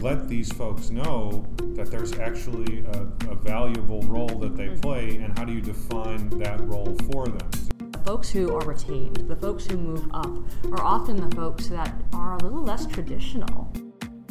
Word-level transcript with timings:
let 0.00 0.28
these 0.28 0.52
folks 0.52 0.90
know 0.90 1.44
that 1.74 1.90
there's 1.90 2.12
actually 2.18 2.84
a, 2.92 3.30
a 3.30 3.34
valuable 3.34 4.00
role 4.02 4.28
that 4.38 4.56
they 4.56 4.68
mm-hmm. 4.68 4.80
play, 4.80 5.16
and 5.16 5.36
how 5.36 5.44
do 5.44 5.52
you 5.52 5.60
define 5.60 6.28
that 6.38 6.60
role 6.60 6.96
for 7.10 7.26
them? 7.26 7.50
The 7.90 7.98
folks 8.04 8.30
who 8.30 8.54
are 8.54 8.64
retained, 8.64 9.16
the 9.16 9.36
folks 9.36 9.66
who 9.66 9.76
move 9.76 10.08
up, 10.14 10.38
are 10.72 10.82
often 10.82 11.28
the 11.28 11.34
folks 11.34 11.66
that 11.68 11.92
are 12.12 12.36
a 12.36 12.42
little 12.42 12.62
less 12.62 12.86
traditional. 12.86 13.72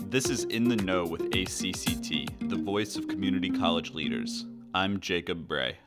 This 0.10 0.30
is 0.30 0.46
In 0.46 0.70
the 0.70 0.78
Know 0.78 1.06
with 1.06 1.32
ACCT, 1.32 2.50
the 2.50 2.56
voice 2.56 2.96
of 2.96 3.10
community 3.10 3.50
college 3.50 3.92
leaders. 3.92 4.46
I'm 4.74 5.02
Jacob 5.02 5.48
Bray. 5.48 5.78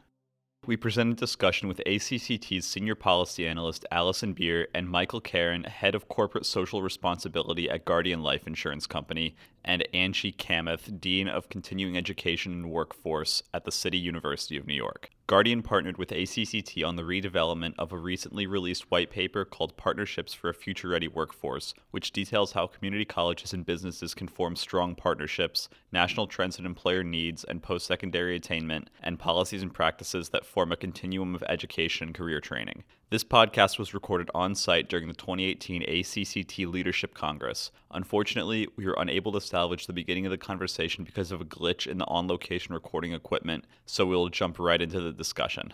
We 0.66 0.76
present 0.76 1.12
a 1.12 1.16
discussion 1.16 1.68
with 1.68 1.80
ACCT's 1.86 2.66
senior 2.66 2.94
policy 2.94 3.46
analyst 3.46 3.86
Allison 3.90 4.34
Beer 4.34 4.68
and 4.74 4.90
Michael 4.90 5.22
Karen, 5.22 5.64
head 5.64 5.94
of 5.94 6.08
corporate 6.08 6.44
social 6.44 6.82
responsibility 6.82 7.70
at 7.70 7.86
Guardian 7.86 8.22
Life 8.22 8.46
Insurance 8.46 8.86
Company, 8.86 9.34
and 9.64 9.86
Angie 9.92 10.32
Kamath, 10.32 11.00
dean 11.00 11.28
of 11.28 11.48
continuing 11.48 11.96
education 11.96 12.52
and 12.52 12.70
workforce 12.70 13.42
at 13.52 13.64
the 13.64 13.72
City 13.72 13.98
University 13.98 14.56
of 14.56 14.66
New 14.66 14.74
York. 14.74 15.10
Guardian 15.30 15.62
partnered 15.62 15.96
with 15.96 16.10
ACCT 16.10 16.84
on 16.84 16.96
the 16.96 17.04
redevelopment 17.04 17.74
of 17.78 17.92
a 17.92 17.96
recently 17.96 18.48
released 18.48 18.90
white 18.90 19.10
paper 19.10 19.44
called 19.44 19.76
Partnerships 19.76 20.34
for 20.34 20.50
a 20.50 20.54
Future 20.54 20.88
Ready 20.88 21.06
Workforce, 21.06 21.72
which 21.92 22.10
details 22.10 22.50
how 22.50 22.66
community 22.66 23.04
colleges 23.04 23.52
and 23.52 23.64
businesses 23.64 24.12
can 24.12 24.26
form 24.26 24.56
strong 24.56 24.96
partnerships, 24.96 25.68
national 25.92 26.26
trends 26.26 26.58
and 26.58 26.66
employer 26.66 27.04
needs 27.04 27.44
and 27.44 27.62
post 27.62 27.86
secondary 27.86 28.34
attainment, 28.34 28.90
and 29.04 29.20
policies 29.20 29.62
and 29.62 29.72
practices 29.72 30.30
that 30.30 30.44
form 30.44 30.72
a 30.72 30.76
continuum 30.76 31.36
of 31.36 31.44
education 31.48 32.08
and 32.08 32.14
career 32.16 32.40
training. 32.40 32.82
This 33.10 33.24
podcast 33.24 33.76
was 33.76 33.92
recorded 33.92 34.30
on 34.36 34.54
site 34.54 34.88
during 34.88 35.08
the 35.08 35.14
2018 35.14 35.82
ACCT 35.82 36.72
Leadership 36.72 37.12
Congress. 37.12 37.72
Unfortunately, 37.90 38.68
we 38.76 38.86
were 38.86 38.94
unable 38.96 39.32
to 39.32 39.40
salvage 39.40 39.88
the 39.88 39.92
beginning 39.92 40.26
of 40.26 40.30
the 40.30 40.38
conversation 40.38 41.02
because 41.02 41.32
of 41.32 41.40
a 41.40 41.44
glitch 41.44 41.88
in 41.88 41.98
the 41.98 42.06
on 42.06 42.28
location 42.28 42.72
recording 42.72 43.12
equipment, 43.12 43.64
so 43.84 44.06
we'll 44.06 44.28
jump 44.28 44.60
right 44.60 44.80
into 44.80 45.00
the 45.00 45.10
discussion. 45.10 45.72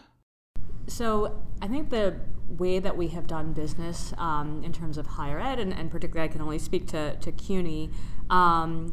So, 0.86 1.42
I 1.60 1.68
think 1.68 1.90
the 1.90 2.16
way 2.48 2.78
that 2.78 2.96
we 2.96 3.08
have 3.08 3.26
done 3.26 3.52
business 3.52 4.14
um, 4.16 4.62
in 4.64 4.72
terms 4.72 4.96
of 4.96 5.06
higher 5.06 5.38
ed, 5.38 5.58
and, 5.58 5.74
and, 5.74 5.90
particularly 5.90 6.30
I 6.30 6.32
can 6.32 6.40
only 6.40 6.58
speak 6.58 6.86
to, 6.88 7.16
to 7.16 7.32
CUNY, 7.32 7.90
um, 8.30 8.92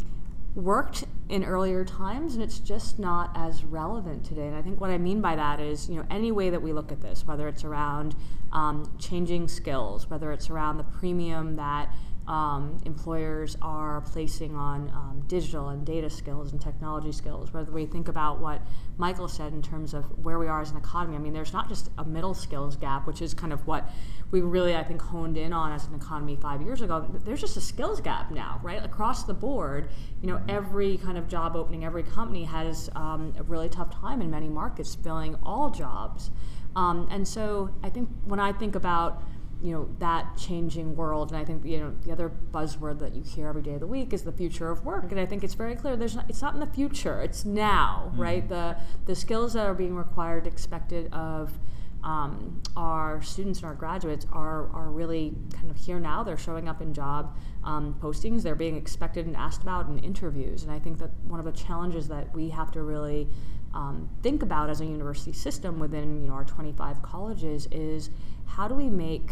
worked 0.56 1.06
in 1.30 1.44
earlier 1.44 1.84
times 1.84 2.36
and 2.36 2.44
it's 2.44 2.60
just 2.60 3.00
not 3.00 3.32
as 3.36 3.64
relevant 3.64 4.24
today. 4.24 4.48
And 4.48 4.56
i 4.56 4.62
think 4.62 4.80
what 4.80 4.90
i 4.90 4.98
mean 4.98 5.22
by 5.22 5.36
that 5.36 5.60
is 5.60 5.90
you 5.90 5.96
know 5.96 6.06
any 6.10 6.32
way 6.32 6.50
that 6.50 6.62
we 6.62 6.74
look 6.74 6.92
at 6.92 7.02
this 7.02 7.26
whether 7.26 7.48
it's 7.48 7.64
around 7.64 8.16
um, 8.52 8.96
changing 9.00 9.48
skills 9.48 10.10
whether 10.10 10.32
it's 10.32 10.50
around 10.50 10.78
the 10.78 10.84
premium 10.84 11.56
that 11.56 11.90
um, 12.28 12.78
employers 12.86 13.58
are 13.62 14.02
placing 14.02 14.56
on 14.56 14.90
um, 14.90 15.24
digital 15.28 15.70
and 15.70 15.86
data 15.86 16.10
skills 16.10 16.52
and 16.52 16.62
technology 16.62 17.12
skills. 17.12 17.54
Whether 17.54 17.72
we 17.72 17.86
think 17.86 18.08
about 18.08 18.40
what 18.40 18.62
Michael 18.98 19.28
said 19.28 19.54
in 19.54 19.62
terms 19.62 19.94
of 19.94 20.06
where 20.24 20.40
we 20.40 20.48
are 20.48 20.62
as 20.62 20.72
an 20.72 20.78
economy, 20.78 21.16
I 21.16 21.20
mean, 21.20 21.34
there's 21.34 21.52
not 21.52 21.68
just 21.68 21.90
a 21.98 22.06
middle 22.06 22.34
skills 22.34 22.76
gap, 22.78 23.06
which 23.08 23.22
is 23.22 23.34
kind 23.34 23.52
of 23.52 23.66
what 23.68 23.90
we 24.32 24.42
really, 24.42 24.76
I 24.76 24.84
think, 24.84 25.02
honed 25.02 25.38
in 25.38 25.52
on 25.52 25.72
as 25.72 25.86
an 25.88 25.96
economy 25.96 26.38
five 26.38 26.62
years 26.62 26.82
ago. 26.82 27.06
There's 27.26 27.42
just 27.42 27.58
a 27.58 27.62
skills 27.62 28.00
gap 28.00 28.32
now, 28.32 28.60
right? 28.64 28.84
Across 28.84 29.24
the 29.24 29.34
board, 29.34 29.90
you 30.22 30.28
know, 30.28 30.42
every 30.48 30.98
kind 30.98 31.18
of 31.18 31.28
job 31.28 31.56
opening, 31.56 31.84
every 31.84 32.04
company 32.04 32.46
has 32.46 32.90
um, 32.96 33.34
a 33.38 33.44
really 33.44 33.70
tough 33.70 33.94
time 33.94 34.22
in 34.22 34.32
many 34.32 34.48
markets 34.48 34.96
filling 34.96 35.36
all 35.44 35.70
jobs. 35.70 36.32
Um, 36.76 37.08
and 37.12 37.28
so 37.28 37.70
I 37.84 37.90
think 37.90 38.10
when 38.26 38.40
I 38.40 38.52
think 38.52 38.76
about 38.76 39.22
you 39.64 39.72
know 39.72 39.88
that 40.00 40.36
changing 40.38 40.96
world 40.96 41.32
and 41.32 41.40
i 41.40 41.46
think 41.46 41.64
you 41.66 41.80
know 41.80 41.94
the 42.04 42.12
other 42.12 42.30
buzzword 42.52 43.00
that 43.00 43.16
you 43.16 43.24
hear 43.24 43.48
every 43.48 43.62
day 43.62 43.76
of 43.76 43.80
the 43.80 43.88
week 43.88 44.12
is 44.12 44.24
the 44.24 44.32
future 44.32 44.70
of 44.70 44.84
work 44.86 45.10
and 45.10 45.20
i 45.20 45.26
think 45.26 45.44
it's 45.44 45.54
very 45.54 45.74
clear 45.74 45.96
there's 45.96 46.16
not, 46.16 46.30
it's 46.30 46.42
not 46.42 46.54
in 46.54 46.60
the 46.60 46.68
future 46.68 47.22
it's 47.22 47.46
now 47.46 48.10
mm-hmm. 48.10 48.22
right 48.22 48.50
the 48.50 48.76
the 49.06 49.16
skills 49.16 49.54
that 49.54 49.66
are 49.66 49.74
being 49.74 49.96
required 49.96 50.46
expected 50.46 51.12
of 51.14 51.58
um, 52.04 52.62
our 52.76 53.22
students 53.22 53.60
and 53.60 53.68
our 53.68 53.76
graduates 53.76 54.28
are, 54.34 54.70
are 54.76 54.90
really 54.92 55.34
kind 55.54 55.72
of 55.72 55.78
here 55.78 56.02
now. 56.02 56.22
They're 56.22 56.38
showing 56.38 56.68
up 56.68 56.82
in 56.82 56.94
job 56.94 57.38
um, 57.64 57.96
postings. 58.02 58.44
They're 58.44 58.56
being 58.56 58.76
expected 58.76 59.26
and 59.26 59.38
asked 59.38 59.62
about 59.62 59.88
in 59.88 60.00
interviews. 60.00 60.64
And 60.64 60.72
I 60.74 60.80
think 60.80 60.98
that 60.98 61.12
one 61.24 61.40
of 61.40 61.46
the 61.46 61.54
challenges 61.54 62.10
that 62.10 62.34
we 62.36 62.50
have 62.50 62.72
to 62.72 62.82
really 62.82 63.30
um, 63.74 64.10
think 64.22 64.44
about 64.44 64.70
as 64.70 64.82
a 64.82 64.86
university 64.86 65.32
system 65.32 65.80
within 65.80 66.22
you 66.22 66.28
know 66.28 66.36
our 66.36 66.44
25 66.44 67.02
colleges 67.02 67.68
is 67.72 68.10
how 68.46 68.68
do 68.68 68.76
we 68.76 68.90
make 68.90 69.32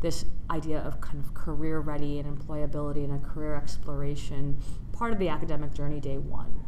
this 0.00 0.24
idea 0.50 0.78
of 0.80 1.00
kind 1.00 1.22
of 1.22 1.34
career 1.34 1.80
ready 1.80 2.18
and 2.18 2.38
employability 2.38 3.04
and 3.04 3.12
a 3.12 3.18
career 3.18 3.54
exploration 3.54 4.58
part 4.92 5.12
of 5.12 5.18
the 5.18 5.28
academic 5.28 5.72
journey 5.72 6.00
day 6.00 6.18
one. 6.18 6.64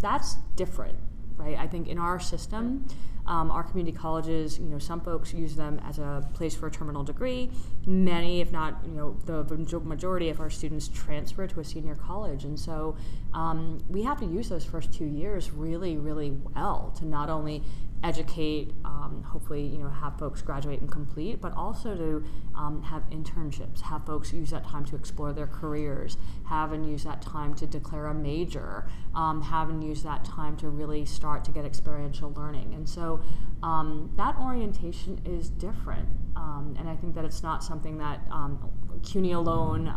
That's 0.00 0.34
different, 0.56 0.98
right? 1.36 1.56
I 1.58 1.66
think 1.66 1.88
in 1.88 1.98
our 1.98 2.20
system, 2.20 2.86
um, 3.26 3.50
our 3.50 3.64
community 3.64 3.96
colleges, 3.96 4.58
you 4.58 4.66
know, 4.66 4.78
some 4.78 5.00
folks 5.00 5.34
use 5.34 5.56
them 5.56 5.80
as 5.84 5.98
a 5.98 6.26
place 6.34 6.54
for 6.54 6.68
a 6.68 6.70
terminal 6.70 7.02
degree. 7.02 7.50
Many, 7.84 8.40
if 8.40 8.52
not, 8.52 8.80
you 8.84 8.92
know, 8.92 9.16
the 9.24 9.44
majority 9.80 10.28
of 10.28 10.40
our 10.40 10.48
students 10.48 10.88
transfer 10.88 11.46
to 11.46 11.60
a 11.60 11.64
senior 11.64 11.96
college, 11.96 12.44
and 12.44 12.58
so 12.58 12.96
um, 13.34 13.80
we 13.88 14.02
have 14.04 14.18
to 14.20 14.26
use 14.26 14.48
those 14.48 14.64
first 14.64 14.92
two 14.92 15.06
years 15.06 15.50
really, 15.50 15.96
really 15.96 16.30
well 16.54 16.94
to 16.98 17.04
not 17.04 17.28
only 17.28 17.62
educate, 18.02 18.72
um, 18.84 19.24
hopefully, 19.26 19.66
you 19.66 19.78
know, 19.78 19.88
have 19.88 20.18
folks 20.18 20.42
graduate 20.42 20.80
and 20.80 20.90
complete, 20.90 21.40
but 21.40 21.52
also 21.54 21.94
to 21.96 22.24
um, 22.54 22.82
have 22.82 23.02
internships, 23.10 23.80
have 23.80 24.04
folks 24.06 24.32
use 24.32 24.50
that 24.50 24.64
time 24.64 24.84
to 24.84 24.96
explore 24.96 25.32
their 25.32 25.46
careers, 25.46 26.16
have 26.44 26.72
and 26.72 26.88
use 26.88 27.04
that 27.04 27.20
time 27.22 27.54
to 27.54 27.66
declare 27.66 28.06
a 28.06 28.14
major, 28.14 28.86
um, 29.14 29.42
have 29.42 29.68
and 29.68 29.82
use 29.82 30.02
that 30.02 30.24
time 30.24 30.56
to 30.56 30.68
really 30.68 31.04
start 31.04 31.44
to 31.44 31.50
get 31.50 31.64
experiential 31.64 32.32
learning. 32.36 32.74
And 32.74 32.88
so 32.88 33.20
um, 33.62 34.10
that 34.16 34.36
orientation 34.38 35.20
is 35.24 35.48
different. 35.48 36.08
Um, 36.36 36.76
and 36.78 36.88
I 36.88 36.96
think 36.96 37.14
that 37.14 37.24
it's 37.24 37.42
not 37.42 37.64
something 37.64 37.98
that 37.98 38.20
um, 38.30 38.70
CUNY 39.02 39.32
alone 39.32 39.88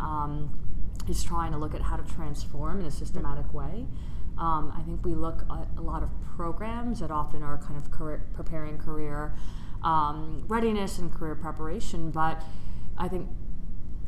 is 1.08 1.22
trying 1.22 1.52
to 1.52 1.58
look 1.58 1.74
at 1.74 1.82
how 1.82 1.96
to 1.96 2.14
transform 2.14 2.80
in 2.80 2.86
a 2.86 2.90
systematic 2.90 3.52
way. 3.52 3.86
Um, 4.40 4.72
I 4.76 4.82
think 4.82 5.04
we 5.04 5.14
look 5.14 5.44
at 5.50 5.68
a 5.76 5.82
lot 5.82 6.02
of 6.02 6.08
programs 6.36 7.00
that 7.00 7.10
often 7.10 7.42
are 7.42 7.58
kind 7.58 7.76
of 7.76 7.90
career, 7.90 8.24
preparing 8.34 8.78
career 8.78 9.34
um, 9.82 10.44
readiness 10.48 10.98
and 10.98 11.12
career 11.12 11.34
preparation, 11.34 12.10
but 12.10 12.42
I 12.98 13.08
think 13.08 13.28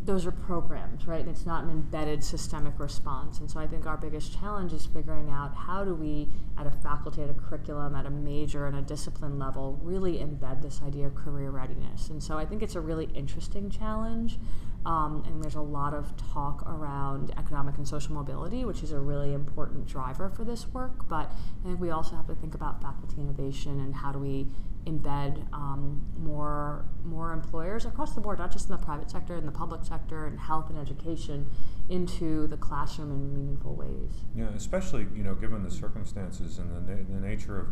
those 0.04 0.26
are 0.26 0.32
programs, 0.32 1.06
right? 1.06 1.21
And 1.21 1.28
it's 1.28 1.47
not 1.47 1.62
an 1.62 1.71
embedded 1.71 2.25
systemic 2.25 2.78
response. 2.78 3.38
And 3.38 3.48
so 3.48 3.60
I 3.60 3.66
think 3.66 3.87
our 3.87 3.97
biggest 3.97 4.38
challenge 4.38 4.72
is 4.72 4.84
figuring 4.84 5.31
out 5.31 5.54
how 5.54 5.84
do 5.84 5.94
we, 5.94 6.28
at 6.59 6.66
a 6.66 6.71
faculty, 6.71 7.22
at 7.22 7.31
a 7.31 7.34
curriculum, 7.34 7.94
at 7.94 8.04
a 8.04 8.10
major, 8.10 8.66
and 8.66 8.76
a 8.76 8.82
discipline 8.82 9.38
level, 9.38 9.78
really 9.82 10.15
embed 10.15 10.60
this 10.60 10.81
idea 10.84 11.06
of 11.06 11.15
career 11.15 11.50
readiness. 11.50 12.09
And 12.09 12.21
so 12.21 12.37
I 12.37 12.44
think 12.44 12.62
it's 12.62 12.75
a 12.75 12.81
really 12.81 13.10
interesting 13.15 13.71
challenge. 13.71 14.38
Um, 14.84 15.22
and 15.26 15.43
there's 15.43 15.54
a 15.54 15.60
lot 15.60 15.94
of 15.94 16.12
talk 16.16 16.62
around 16.66 17.32
economic 17.38 17.76
and 17.76 17.87
social 17.87 18.15
mobility, 18.15 18.65
which 18.65 18.82
is 18.82 18.91
a 18.91 18.98
really 18.98 19.32
important 19.32 19.87
driver 19.87 20.28
for 20.28 20.44
this 20.44 20.66
work. 20.69 21.09
But 21.09 21.31
I 21.62 21.66
think 21.66 21.81
we 21.81 21.91
also 21.91 22.16
have 22.16 22.26
to 22.26 22.34
think 22.34 22.54
about 22.54 22.82
faculty 22.82 23.21
innovation 23.21 23.78
and 23.81 23.94
how 23.94 24.10
do 24.10 24.19
we 24.19 24.48
embed 24.87 25.47
um, 25.53 26.04
more 26.19 26.84
more 27.04 27.32
employers 27.32 27.84
across 27.84 28.15
the 28.15 28.21
board, 28.21 28.38
not 28.38 28.50
just 28.50 28.69
in 28.69 28.72
the 28.72 28.82
private 28.82 29.10
sector, 29.10 29.37
in 29.37 29.47
the 29.47 29.53
public 29.53 29.84
sector, 29.84 30.26
and 30.26 30.41
health 30.41 30.71
and 30.71 30.78
education, 30.78 31.48
into 31.88 32.47
the 32.48 32.56
classroom 32.56 33.12
in 33.12 33.34
meaningful 33.34 33.75
ways. 33.75 34.25
Yeah, 34.34 34.48
especially 34.56 35.06
you 35.15 35.22
know 35.22 35.34
given 35.34 35.62
the 35.62 35.71
circumstances 35.71 36.59
and 36.59 36.75
the, 36.75 36.92
na- 36.92 37.03
the 37.09 37.21
nature 37.26 37.60
of 37.60 37.69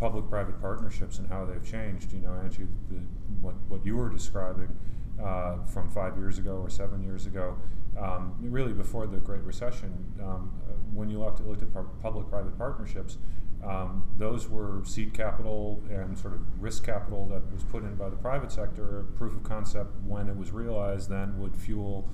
public-private 0.00 0.60
partnerships 0.60 1.18
and 1.18 1.28
how 1.28 1.44
they've 1.44 1.64
changed. 1.64 2.12
You 2.12 2.20
know, 2.20 2.34
Angie, 2.42 2.66
the, 2.90 3.00
what 3.40 3.54
what 3.68 3.84
you 3.84 3.96
were 3.96 4.08
describing 4.08 4.74
uh, 5.22 5.64
from 5.64 5.90
five 5.90 6.16
years 6.16 6.38
ago 6.38 6.56
or 6.56 6.70
seven 6.70 7.02
years 7.02 7.26
ago, 7.26 7.56
um, 7.98 8.34
really 8.40 8.72
before 8.72 9.06
the 9.06 9.16
Great 9.18 9.42
Recession, 9.42 10.12
um, 10.22 10.52
when 10.92 11.08
you 11.08 11.18
looked 11.18 11.40
at, 11.40 11.46
looked 11.46 11.62
at 11.62 11.72
public-private 12.02 12.58
partnerships, 12.58 13.18
um, 13.64 14.04
those 14.18 14.48
were 14.48 14.82
seed 14.84 15.14
capital 15.14 15.82
and 15.90 16.18
sort 16.18 16.34
of 16.34 16.40
risk 16.62 16.84
capital 16.84 17.26
that 17.28 17.42
was 17.52 17.64
put 17.64 17.82
in 17.82 17.94
by 17.96 18.08
the 18.08 18.16
private 18.16 18.52
sector. 18.52 19.06
Proof 19.16 19.34
of 19.34 19.42
concept, 19.42 19.94
when 20.06 20.28
it 20.28 20.36
was 20.36 20.52
realized, 20.52 21.08
then 21.08 21.38
would 21.38 21.56
fuel 21.56 22.08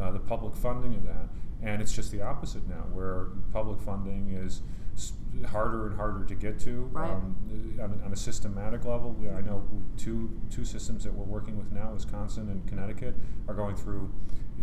uh, 0.00 0.10
the 0.10 0.18
public 0.18 0.56
funding 0.56 0.94
of 0.94 1.04
that. 1.04 1.28
And 1.62 1.80
it's 1.82 1.92
just 1.92 2.10
the 2.10 2.22
opposite 2.22 2.66
now, 2.68 2.84
where 2.92 3.26
public 3.52 3.80
funding 3.80 4.30
is 4.32 4.62
harder 5.48 5.86
and 5.86 5.96
harder 5.96 6.24
to 6.24 6.34
get 6.34 6.58
to 6.60 6.88
right. 6.92 7.10
um, 7.10 7.36
on, 7.80 8.00
on, 8.04 8.12
a 8.12 8.16
systematic 8.16 8.84
level. 8.84 9.12
We, 9.12 9.28
I 9.28 9.40
know 9.42 9.66
two 9.96 10.40
two 10.50 10.64
systems 10.64 11.04
that 11.04 11.12
we're 11.12 11.24
working 11.24 11.58
with 11.58 11.72
now, 11.72 11.92
Wisconsin 11.92 12.48
and 12.48 12.66
Connecticut, 12.66 13.14
are 13.48 13.54
going 13.54 13.76
through 13.76 14.12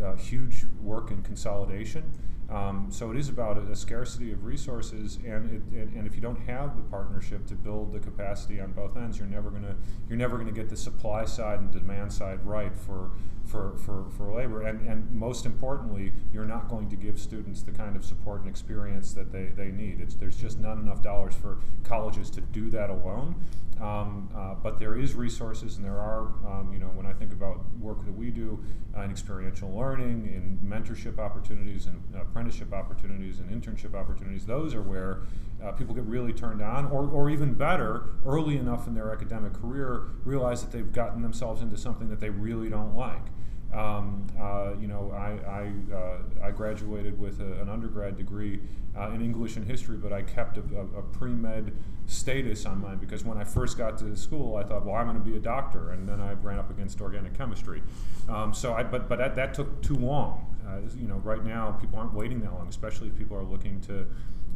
uh, 0.03 0.15
huge 0.15 0.65
work 0.81 1.11
in 1.11 1.21
consolidation. 1.21 2.11
Um, 2.49 2.87
so 2.91 3.09
it 3.11 3.17
is 3.17 3.29
about 3.29 3.57
a, 3.57 3.75
scarcity 3.75 4.31
of 4.31 4.43
resources, 4.43 5.17
and 5.25 5.49
it, 5.73 5.87
and 5.95 6.05
if 6.05 6.13
you 6.13 6.21
don't 6.21 6.39
have 6.41 6.75
the 6.75 6.83
partnership 6.83 7.47
to 7.47 7.55
build 7.55 7.93
the 7.93 7.99
capacity 7.99 8.59
on 8.59 8.73
both 8.73 8.95
ends, 8.97 9.17
you're 9.17 9.27
never 9.27 9.49
gonna 9.49 9.75
you're 10.07 10.17
never 10.17 10.37
gonna 10.37 10.51
get 10.51 10.69
the 10.69 10.77
supply 10.77 11.25
side 11.25 11.59
and 11.59 11.71
demand 11.71 12.11
side 12.11 12.45
right 12.45 12.75
for 12.75 13.11
for, 13.45 13.75
for, 13.77 14.05
for 14.17 14.33
labor. 14.33 14.61
And, 14.63 14.87
and 14.87 15.11
most 15.11 15.45
importantly, 15.45 16.13
you're 16.31 16.45
not 16.45 16.69
going 16.69 16.89
to 16.89 16.95
give 16.95 17.19
students 17.19 17.61
the 17.61 17.71
kind 17.71 17.95
of 17.95 18.05
support 18.05 18.41
and 18.41 18.49
experience 18.49 19.13
that 19.13 19.31
they, 19.31 19.47
they 19.55 19.69
need. 19.71 19.99
It's, 19.99 20.15
there's 20.15 20.37
just 20.37 20.59
not 20.59 20.77
enough 20.77 21.01
dollars 21.01 21.35
for 21.35 21.57
colleges 21.83 22.29
to 22.31 22.41
do 22.41 22.69
that 22.71 22.89
alone. 22.89 23.35
Um, 23.81 24.29
uh, 24.35 24.53
but 24.53 24.79
there 24.79 24.95
is 24.95 25.13
resources, 25.13 25.77
and 25.77 25.85
there 25.85 25.99
are, 25.99 26.27
um, 26.45 26.69
you 26.71 26.79
know, 26.79 26.87
when 26.87 27.05
I 27.05 27.13
think 27.13 27.33
about 27.33 27.59
do 28.33 28.63
uh, 28.95 29.01
in 29.01 29.11
experiential 29.11 29.69
learning, 29.69 30.25
in 30.33 30.59
mentorship 30.67 31.19
opportunities, 31.19 31.85
and 31.85 32.01
apprenticeship 32.15 32.73
opportunities, 32.73 33.39
and 33.39 33.49
internship 33.49 33.93
opportunities, 33.95 34.45
those 34.45 34.75
are 34.75 34.81
where 34.81 35.21
uh, 35.63 35.71
people 35.71 35.95
get 35.95 36.03
really 36.05 36.33
turned 36.33 36.61
on, 36.61 36.85
or, 36.87 37.07
or 37.09 37.29
even 37.29 37.53
better, 37.53 38.09
early 38.25 38.57
enough 38.57 38.87
in 38.87 38.93
their 38.93 39.11
academic 39.11 39.53
career, 39.53 40.03
realize 40.25 40.61
that 40.61 40.71
they've 40.71 40.91
gotten 40.91 41.21
themselves 41.21 41.61
into 41.61 41.77
something 41.77 42.09
that 42.09 42.19
they 42.19 42.29
really 42.29 42.69
don't 42.69 42.95
like. 42.95 43.25
Um, 43.73 44.27
uh, 44.39 44.73
you 44.79 44.87
know, 44.87 45.11
I, 45.15 45.39
I, 45.49 45.95
uh, 45.95 46.47
I 46.47 46.51
graduated 46.51 47.19
with 47.19 47.39
a, 47.39 47.61
an 47.61 47.69
undergrad 47.69 48.17
degree 48.17 48.59
uh, 48.97 49.09
in 49.09 49.21
English 49.21 49.55
and 49.55 49.65
history, 49.65 49.97
but 49.97 50.13
I 50.13 50.21
kept 50.21 50.57
a, 50.57 50.63
a, 50.75 50.99
a 50.99 51.01
pre 51.01 51.31
med 51.31 51.73
status 52.05 52.65
on 52.65 52.81
mine 52.81 52.97
because 52.97 53.23
when 53.23 53.37
I 53.37 53.43
first 53.43 53.77
got 53.77 53.97
to 53.99 54.15
school, 54.15 54.57
I 54.57 54.63
thought, 54.63 54.85
well, 54.85 54.95
I'm 54.95 55.07
going 55.07 55.17
to 55.17 55.23
be 55.23 55.35
a 55.35 55.39
doctor, 55.39 55.91
and 55.91 56.07
then 56.07 56.21
I 56.21 56.33
ran 56.33 56.59
up 56.59 56.69
against 56.69 57.01
organic 57.01 57.35
chemistry. 57.35 57.81
Um, 58.29 58.53
so, 58.53 58.73
I, 58.73 58.83
but 58.83 59.09
but 59.09 59.17
that, 59.17 59.35
that 59.35 59.53
took 59.53 59.81
too 59.81 59.95
long. 59.95 60.55
Uh, 60.67 60.77
you 60.95 61.07
know, 61.07 61.17
right 61.17 61.43
now 61.43 61.71
people 61.71 61.99
aren't 61.99 62.13
waiting 62.13 62.39
that 62.41 62.53
long, 62.53 62.67
especially 62.67 63.07
if 63.07 63.17
people 63.17 63.35
are 63.35 63.43
looking 63.43 63.81
to 63.81 64.05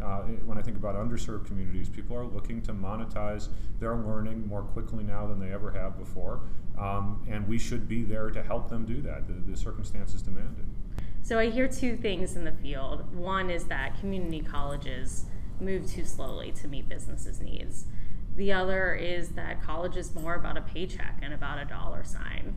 uh, 0.03 0.21
when 0.45 0.57
I 0.57 0.61
think 0.61 0.77
about 0.77 0.95
underserved 0.95 1.45
communities, 1.47 1.89
people 1.89 2.15
are 2.15 2.25
looking 2.25 2.61
to 2.63 2.73
monetize 2.73 3.49
their 3.79 3.95
learning 3.95 4.47
more 4.47 4.61
quickly 4.61 5.03
now 5.03 5.27
than 5.27 5.39
they 5.39 5.51
ever 5.51 5.71
have 5.71 5.97
before, 5.97 6.41
um, 6.77 7.25
and 7.29 7.47
we 7.47 7.57
should 7.57 7.87
be 7.87 8.03
there 8.03 8.29
to 8.29 8.43
help 8.43 8.69
them 8.69 8.85
do 8.85 9.01
that. 9.01 9.27
The, 9.27 9.33
the 9.51 9.57
circumstances 9.57 10.21
demand 10.21 10.57
it. 10.59 11.03
So 11.23 11.39
I 11.39 11.49
hear 11.49 11.67
two 11.67 11.97
things 11.97 12.35
in 12.35 12.45
the 12.45 12.53
field. 12.53 13.13
One 13.13 13.49
is 13.49 13.65
that 13.65 13.99
community 13.99 14.41
colleges 14.41 15.25
move 15.59 15.89
too 15.89 16.05
slowly 16.05 16.51
to 16.53 16.67
meet 16.67 16.87
businesses' 16.87 17.41
needs. 17.41 17.85
The 18.35 18.53
other 18.53 18.93
is 18.93 19.29
that 19.29 19.61
college 19.61 19.97
is 19.97 20.13
more 20.13 20.35
about 20.35 20.57
a 20.57 20.61
paycheck 20.61 21.19
and 21.21 21.33
about 21.33 21.59
a 21.59 21.65
dollar 21.65 22.03
sign. 22.03 22.55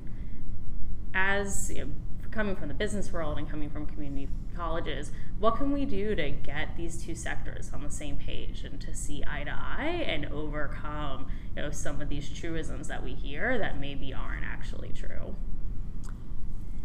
As 1.15 1.73
you 1.75 1.87
know, 1.87 1.91
coming 2.31 2.57
from 2.57 2.69
the 2.69 2.75
business 2.75 3.13
world 3.13 3.39
and 3.39 3.49
coming 3.49 3.71
from 3.71 3.87
community 3.87 4.29
colleges, 4.55 5.11
what 5.39 5.57
can 5.57 5.73
we 5.73 5.85
do 5.85 6.15
to 6.15 6.31
get 6.31 6.77
these 6.77 7.03
two 7.03 7.15
sectors 7.15 7.71
on 7.73 7.83
the 7.83 7.91
same 7.91 8.17
page 8.17 8.63
and 8.65 8.81
to 8.81 8.95
see 8.95 9.25
eye 9.27 9.45
to 9.45 9.51
eye 9.51 10.05
and 10.07 10.27
overcome 10.27 11.27
you 11.57 11.63
know 11.63 11.71
some 11.71 12.01
of 12.01 12.09
these 12.09 12.29
truisms 12.29 12.89
that 12.89 13.03
we 13.03 13.15
hear 13.15 13.59
that 13.59 13.81
maybe 13.81 14.13
aren't 14.13 14.45
actually 14.45 14.91
true? 14.91 15.35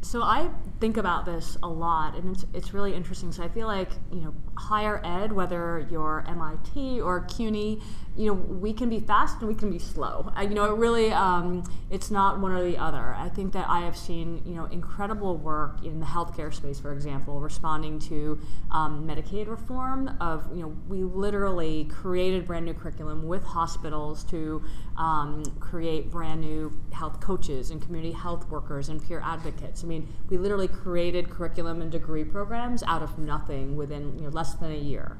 So 0.02 0.22
I 0.22 0.52
think 0.80 0.98
about 0.98 1.26
this 1.26 1.58
a 1.64 1.68
lot, 1.68 2.16
and 2.16 2.36
it's, 2.36 2.46
it's 2.54 2.74
really 2.76 2.94
interesting. 2.94 3.32
So 3.32 3.44
I 3.44 3.50
feel 3.50 3.66
like 3.66 3.90
you 4.12 4.22
know 4.22 4.36
higher 4.56 5.02
ed, 5.04 5.32
whether 5.32 5.88
you're 5.90 6.24
MIT 6.28 7.02
or 7.02 7.22
CUNY, 7.22 7.82
you 8.16 8.28
know 8.28 8.34
we 8.34 8.72
can 8.72 8.90
be 8.90 9.00
fast 9.00 9.40
and 9.40 9.48
we 9.48 9.56
can 9.56 9.72
be 9.72 9.80
slow. 9.80 10.32
You 10.40 10.50
know 10.50 10.66
it 10.66 10.78
really 10.78 11.12
um, 11.12 11.64
it's 11.90 12.12
not 12.12 12.40
one 12.40 12.52
or 12.52 12.64
the 12.64 12.78
other. 12.78 13.16
I 13.18 13.30
think 13.30 13.54
that 13.54 13.68
I 13.68 13.82
have 13.82 13.98
seen 13.98 14.44
you 14.46 14.54
know 14.54 14.66
incredible 14.66 15.38
work 15.38 15.84
in 15.84 16.00
the 16.00 16.06
healthcare 16.06 16.54
space, 16.54 16.80
for 16.80 16.94
example, 16.94 17.40
responding 17.40 17.98
to 18.00 18.40
um, 18.72 19.08
Medicaid 19.08 19.48
reform. 19.48 20.16
Of 20.22 20.48
you 20.56 20.62
know 20.62 20.76
we 20.88 21.04
literally 21.04 21.86
created 21.86 22.46
brand 22.46 22.66
new 22.66 22.74
curriculum 22.74 23.28
with 23.28 23.44
hospitals 23.44 24.24
to 24.26 24.64
um, 24.98 25.44
create 25.60 26.12
brand 26.12 26.42
new 26.42 26.80
health 26.92 27.20
coaches 27.20 27.72
and 27.72 27.82
community 27.82 28.14
health 28.14 28.48
workers 28.50 28.88
and 28.88 29.04
peer 29.06 29.22
advocates. 29.26 29.84
I 29.84 29.88
mean 29.88 29.96
mean, 29.96 30.14
we 30.30 30.38
literally 30.38 30.68
created 30.68 31.30
curriculum 31.30 31.82
and 31.82 31.92
degree 31.92 32.24
programs 32.24 32.84
out 32.84 33.02
of 33.02 33.18
nothing 33.18 33.76
within 33.76 34.18
you 34.18 34.26
know, 34.26 34.30
less 34.30 34.54
than 34.56 34.72
a 34.72 34.78
year. 34.78 35.18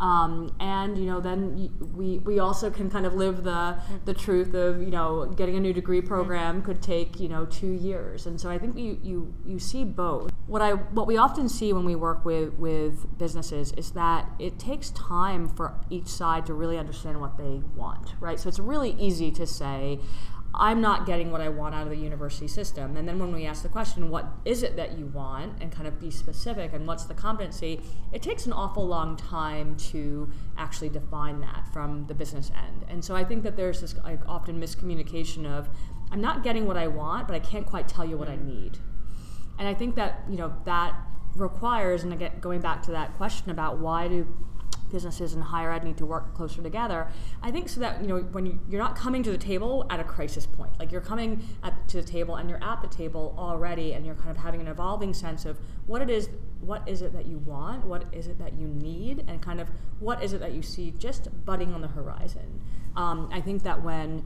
Um, 0.00 0.54
and 0.60 0.98
you 0.98 1.06
know 1.06 1.20
then 1.20 1.70
we 1.94 2.18
we 2.18 2.38
also 2.38 2.70
can 2.70 2.90
kind 2.90 3.06
of 3.06 3.14
live 3.14 3.44
the 3.44 3.78
the 4.04 4.14
truth 4.14 4.54
of 4.54 4.82
you 4.82 4.90
know 4.90 5.26
getting 5.26 5.56
a 5.56 5.60
new 5.60 5.72
degree 5.72 6.02
program 6.02 6.62
could 6.62 6.82
take 6.82 7.18
you 7.18 7.28
know 7.28 7.46
two 7.46 7.72
years. 7.72 8.26
And 8.26 8.40
so 8.40 8.50
I 8.50 8.58
think 8.58 8.76
you 8.76 8.98
you 9.02 9.34
you 9.46 9.58
see 9.58 9.84
both. 9.84 10.30
What 10.46 10.62
I 10.62 10.72
what 10.72 11.06
we 11.06 11.16
often 11.16 11.48
see 11.48 11.72
when 11.72 11.84
we 11.84 11.94
work 11.94 12.24
with 12.24 12.54
with 12.54 13.18
businesses 13.18 13.72
is 13.72 13.92
that 13.92 14.30
it 14.38 14.58
takes 14.58 14.90
time 14.90 15.48
for 15.48 15.74
each 15.90 16.08
side 16.08 16.46
to 16.46 16.54
really 16.54 16.78
understand 16.78 17.20
what 17.20 17.36
they 17.36 17.62
want 17.74 18.14
right? 18.20 18.38
So 18.38 18.48
it's 18.48 18.58
really 18.58 18.92
easy 18.98 19.30
to 19.32 19.46
say 19.46 20.00
I'm 20.58 20.80
not 20.80 21.04
getting 21.04 21.30
what 21.30 21.42
I 21.42 21.50
want 21.50 21.74
out 21.74 21.82
of 21.82 21.90
the 21.90 21.96
university 21.96 22.48
system. 22.48 22.96
And 22.96 23.06
then 23.06 23.18
when 23.18 23.32
we 23.32 23.44
ask 23.44 23.62
the 23.62 23.68
question, 23.68 24.10
what 24.10 24.26
is 24.44 24.62
it 24.62 24.76
that 24.76 24.98
you 24.98 25.06
want, 25.06 25.60
and 25.60 25.70
kind 25.70 25.86
of 25.86 26.00
be 26.00 26.10
specific, 26.10 26.72
and 26.72 26.86
what's 26.86 27.04
the 27.04 27.14
competency, 27.14 27.82
it 28.12 28.22
takes 28.22 28.46
an 28.46 28.54
awful 28.54 28.86
long 28.86 29.16
time 29.16 29.76
to 29.76 30.30
actually 30.56 30.88
define 30.88 31.40
that 31.40 31.66
from 31.72 32.06
the 32.06 32.14
business 32.14 32.50
end. 32.56 32.86
And 32.88 33.04
so 33.04 33.14
I 33.14 33.22
think 33.22 33.42
that 33.42 33.56
there's 33.56 33.82
this 33.82 33.94
like, 34.02 34.20
often 34.26 34.58
miscommunication 34.58 35.44
of, 35.46 35.68
I'm 36.10 36.20
not 36.20 36.42
getting 36.42 36.66
what 36.66 36.78
I 36.78 36.86
want, 36.86 37.28
but 37.28 37.34
I 37.34 37.40
can't 37.40 37.66
quite 37.66 37.86
tell 37.86 38.04
you 38.04 38.16
what 38.16 38.28
I 38.28 38.36
mm-hmm. 38.36 38.48
need. 38.48 38.78
And 39.58 39.68
I 39.68 39.74
think 39.74 39.94
that, 39.96 40.22
you 40.30 40.36
know, 40.36 40.54
that 40.64 40.94
requires, 41.34 42.02
and 42.02 42.12
again, 42.12 42.32
going 42.40 42.60
back 42.60 42.82
to 42.84 42.92
that 42.92 43.14
question 43.16 43.50
about 43.50 43.78
why 43.78 44.08
do 44.08 44.26
businesses 44.90 45.34
and 45.34 45.42
higher 45.42 45.72
ed 45.72 45.84
need 45.84 45.96
to 45.98 46.06
work 46.06 46.34
closer 46.34 46.62
together. 46.62 47.08
I 47.42 47.50
think 47.50 47.68
so 47.68 47.80
that 47.80 48.00
you 48.00 48.06
know 48.06 48.18
when 48.18 48.46
you, 48.46 48.60
are 48.72 48.78
not 48.78 48.96
coming 48.96 49.22
to 49.22 49.30
the 49.30 49.38
table 49.38 49.86
at 49.90 50.00
a 50.00 50.04
crisis 50.04 50.46
point, 50.46 50.72
like 50.78 50.92
you're 50.92 51.00
coming 51.00 51.46
at, 51.62 51.88
to 51.88 52.00
the 52.00 52.06
table 52.06 52.36
and 52.36 52.48
you're 52.48 52.62
at 52.62 52.82
the 52.82 52.88
table 52.88 53.34
already, 53.38 53.92
and 53.92 54.04
you're 54.04 54.14
kind 54.14 54.30
of 54.30 54.36
having 54.36 54.60
an 54.60 54.68
evolving 54.68 55.12
sense 55.14 55.44
of 55.44 55.58
what 55.86 56.02
it 56.02 56.10
is, 56.10 56.28
what 56.60 56.86
is 56.88 57.02
it 57.02 57.12
that 57.12 57.26
you 57.26 57.38
want, 57.38 57.86
what 57.86 58.04
is 58.12 58.26
it 58.26 58.38
that 58.38 58.54
you 58.54 58.66
need, 58.68 59.24
and 59.28 59.40
kind 59.40 59.60
of 59.60 59.68
what 60.00 60.22
is 60.22 60.32
it 60.32 60.40
that 60.40 60.52
you 60.52 60.62
see 60.62 60.92
just 60.98 61.28
budding 61.44 61.74
on 61.74 61.80
the 61.80 61.88
horizon. 61.88 62.60
Um, 62.96 63.28
I 63.32 63.40
think 63.40 63.62
that 63.64 63.82
when 63.82 64.24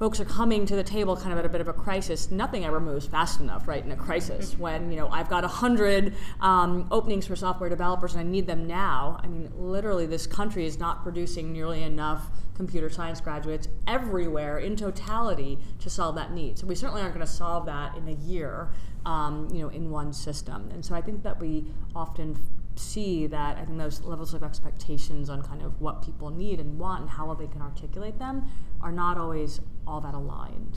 folks 0.00 0.18
are 0.18 0.24
coming 0.24 0.64
to 0.64 0.74
the 0.74 0.82
table 0.82 1.14
kind 1.14 1.30
of 1.30 1.38
at 1.38 1.44
a 1.44 1.48
bit 1.48 1.60
of 1.60 1.68
a 1.68 1.74
crisis. 1.74 2.30
Nothing 2.30 2.64
ever 2.64 2.80
moves 2.80 3.06
fast 3.06 3.38
enough, 3.38 3.68
right, 3.68 3.84
in 3.84 3.92
a 3.92 3.96
crisis. 3.96 4.52
Mm-hmm. 4.52 4.62
When 4.62 4.90
you 4.90 4.96
know 4.96 5.08
I've 5.08 5.28
got 5.28 5.44
a 5.44 5.48
hundred 5.48 6.14
um, 6.40 6.88
openings 6.90 7.26
for 7.26 7.36
software 7.36 7.68
developers 7.68 8.14
and 8.14 8.20
I 8.20 8.24
need 8.24 8.46
them 8.46 8.66
now. 8.66 9.20
I 9.22 9.26
mean, 9.26 9.52
literally, 9.54 10.06
this 10.06 10.26
country 10.26 10.64
is 10.64 10.78
not 10.78 11.02
producing 11.02 11.52
nearly 11.52 11.82
enough 11.82 12.30
computer 12.56 12.88
science 12.88 13.20
graduates 13.20 13.68
everywhere 13.86 14.58
in 14.58 14.74
totality 14.74 15.58
to 15.80 15.90
solve 15.90 16.14
that 16.14 16.32
need. 16.32 16.58
So 16.58 16.66
we 16.66 16.74
certainly 16.74 17.02
aren't 17.02 17.14
going 17.14 17.26
to 17.26 17.32
solve 17.32 17.66
that 17.66 17.94
in 17.96 18.08
a 18.08 18.12
year, 18.12 18.70
um, 19.04 19.48
you 19.52 19.60
know, 19.60 19.68
in 19.68 19.90
one 19.90 20.14
system. 20.14 20.70
And 20.72 20.84
so 20.84 20.94
I 20.94 21.02
think 21.02 21.22
that 21.24 21.38
we 21.38 21.66
often 21.94 22.38
see 22.76 23.26
that 23.26 23.58
I 23.58 23.64
think 23.64 23.78
those 23.78 24.00
levels 24.02 24.32
of 24.32 24.42
expectations 24.42 25.28
on 25.28 25.42
kind 25.42 25.62
of 25.62 25.80
what 25.80 26.02
people 26.02 26.30
need 26.30 26.60
and 26.60 26.78
want 26.78 27.02
and 27.02 27.10
how 27.10 27.26
well 27.26 27.34
they 27.34 27.46
can 27.46 27.60
articulate 27.60 28.18
them 28.18 28.48
are 28.82 28.92
not 28.92 29.18
always 29.18 29.60
all 29.86 30.00
that 30.00 30.14
aligned. 30.14 30.76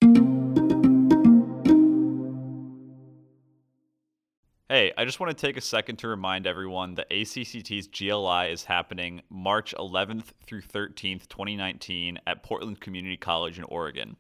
Hey, 4.69 4.91
I 4.98 5.05
just 5.05 5.19
want 5.19 5.38
to 5.38 5.45
take 5.45 5.55
a 5.55 5.62
second 5.62 5.98
to 5.98 6.07
remind 6.07 6.48
everyone 6.48 6.95
that 6.95 7.10
ACCT's 7.12 7.88
GLI 7.88 8.51
is 8.51 8.63
happening 8.63 9.22
March 9.29 9.75
11th 9.77 10.31
through 10.48 10.63
13th, 10.63 11.27
2019 11.27 12.17
at 12.25 12.41
Portland 12.41 12.81
Community 12.81 13.15
College 13.15 13.60
in 13.60 13.65
Oregon. 13.65 14.17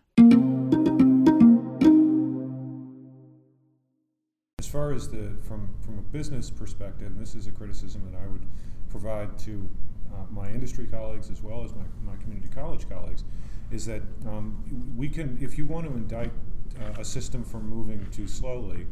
As 4.95 5.09
the 5.09 5.31
from 5.47 5.69
from 5.81 5.99
a 5.99 6.01
business 6.01 6.49
perspective, 6.49 7.07
and 7.07 7.19
this 7.19 7.35
is 7.35 7.47
a 7.47 7.51
criticism 7.51 8.01
that 8.09 8.17
I 8.17 8.27
would 8.27 8.45
provide 8.89 9.37
to 9.39 9.69
uh, 10.13 10.25
my 10.31 10.49
industry 10.49 10.87
colleagues 10.87 11.29
as 11.29 11.43
well 11.43 11.63
as 11.63 11.75
my, 11.75 11.83
my 12.05 12.15
community 12.21 12.47
college 12.53 12.87
colleagues, 12.89 13.23
is 13.71 13.85
that 13.85 14.01
um, 14.25 14.63
we 14.95 15.09
can, 15.09 15.37
if 15.41 15.57
you 15.57 15.65
want 15.65 15.85
to 15.85 15.93
indict 15.93 16.31
uh, 16.79 17.01
a 17.01 17.05
system 17.05 17.43
for 17.43 17.59
moving 17.59 18.05
too 18.11 18.27
slowly, 18.27 18.87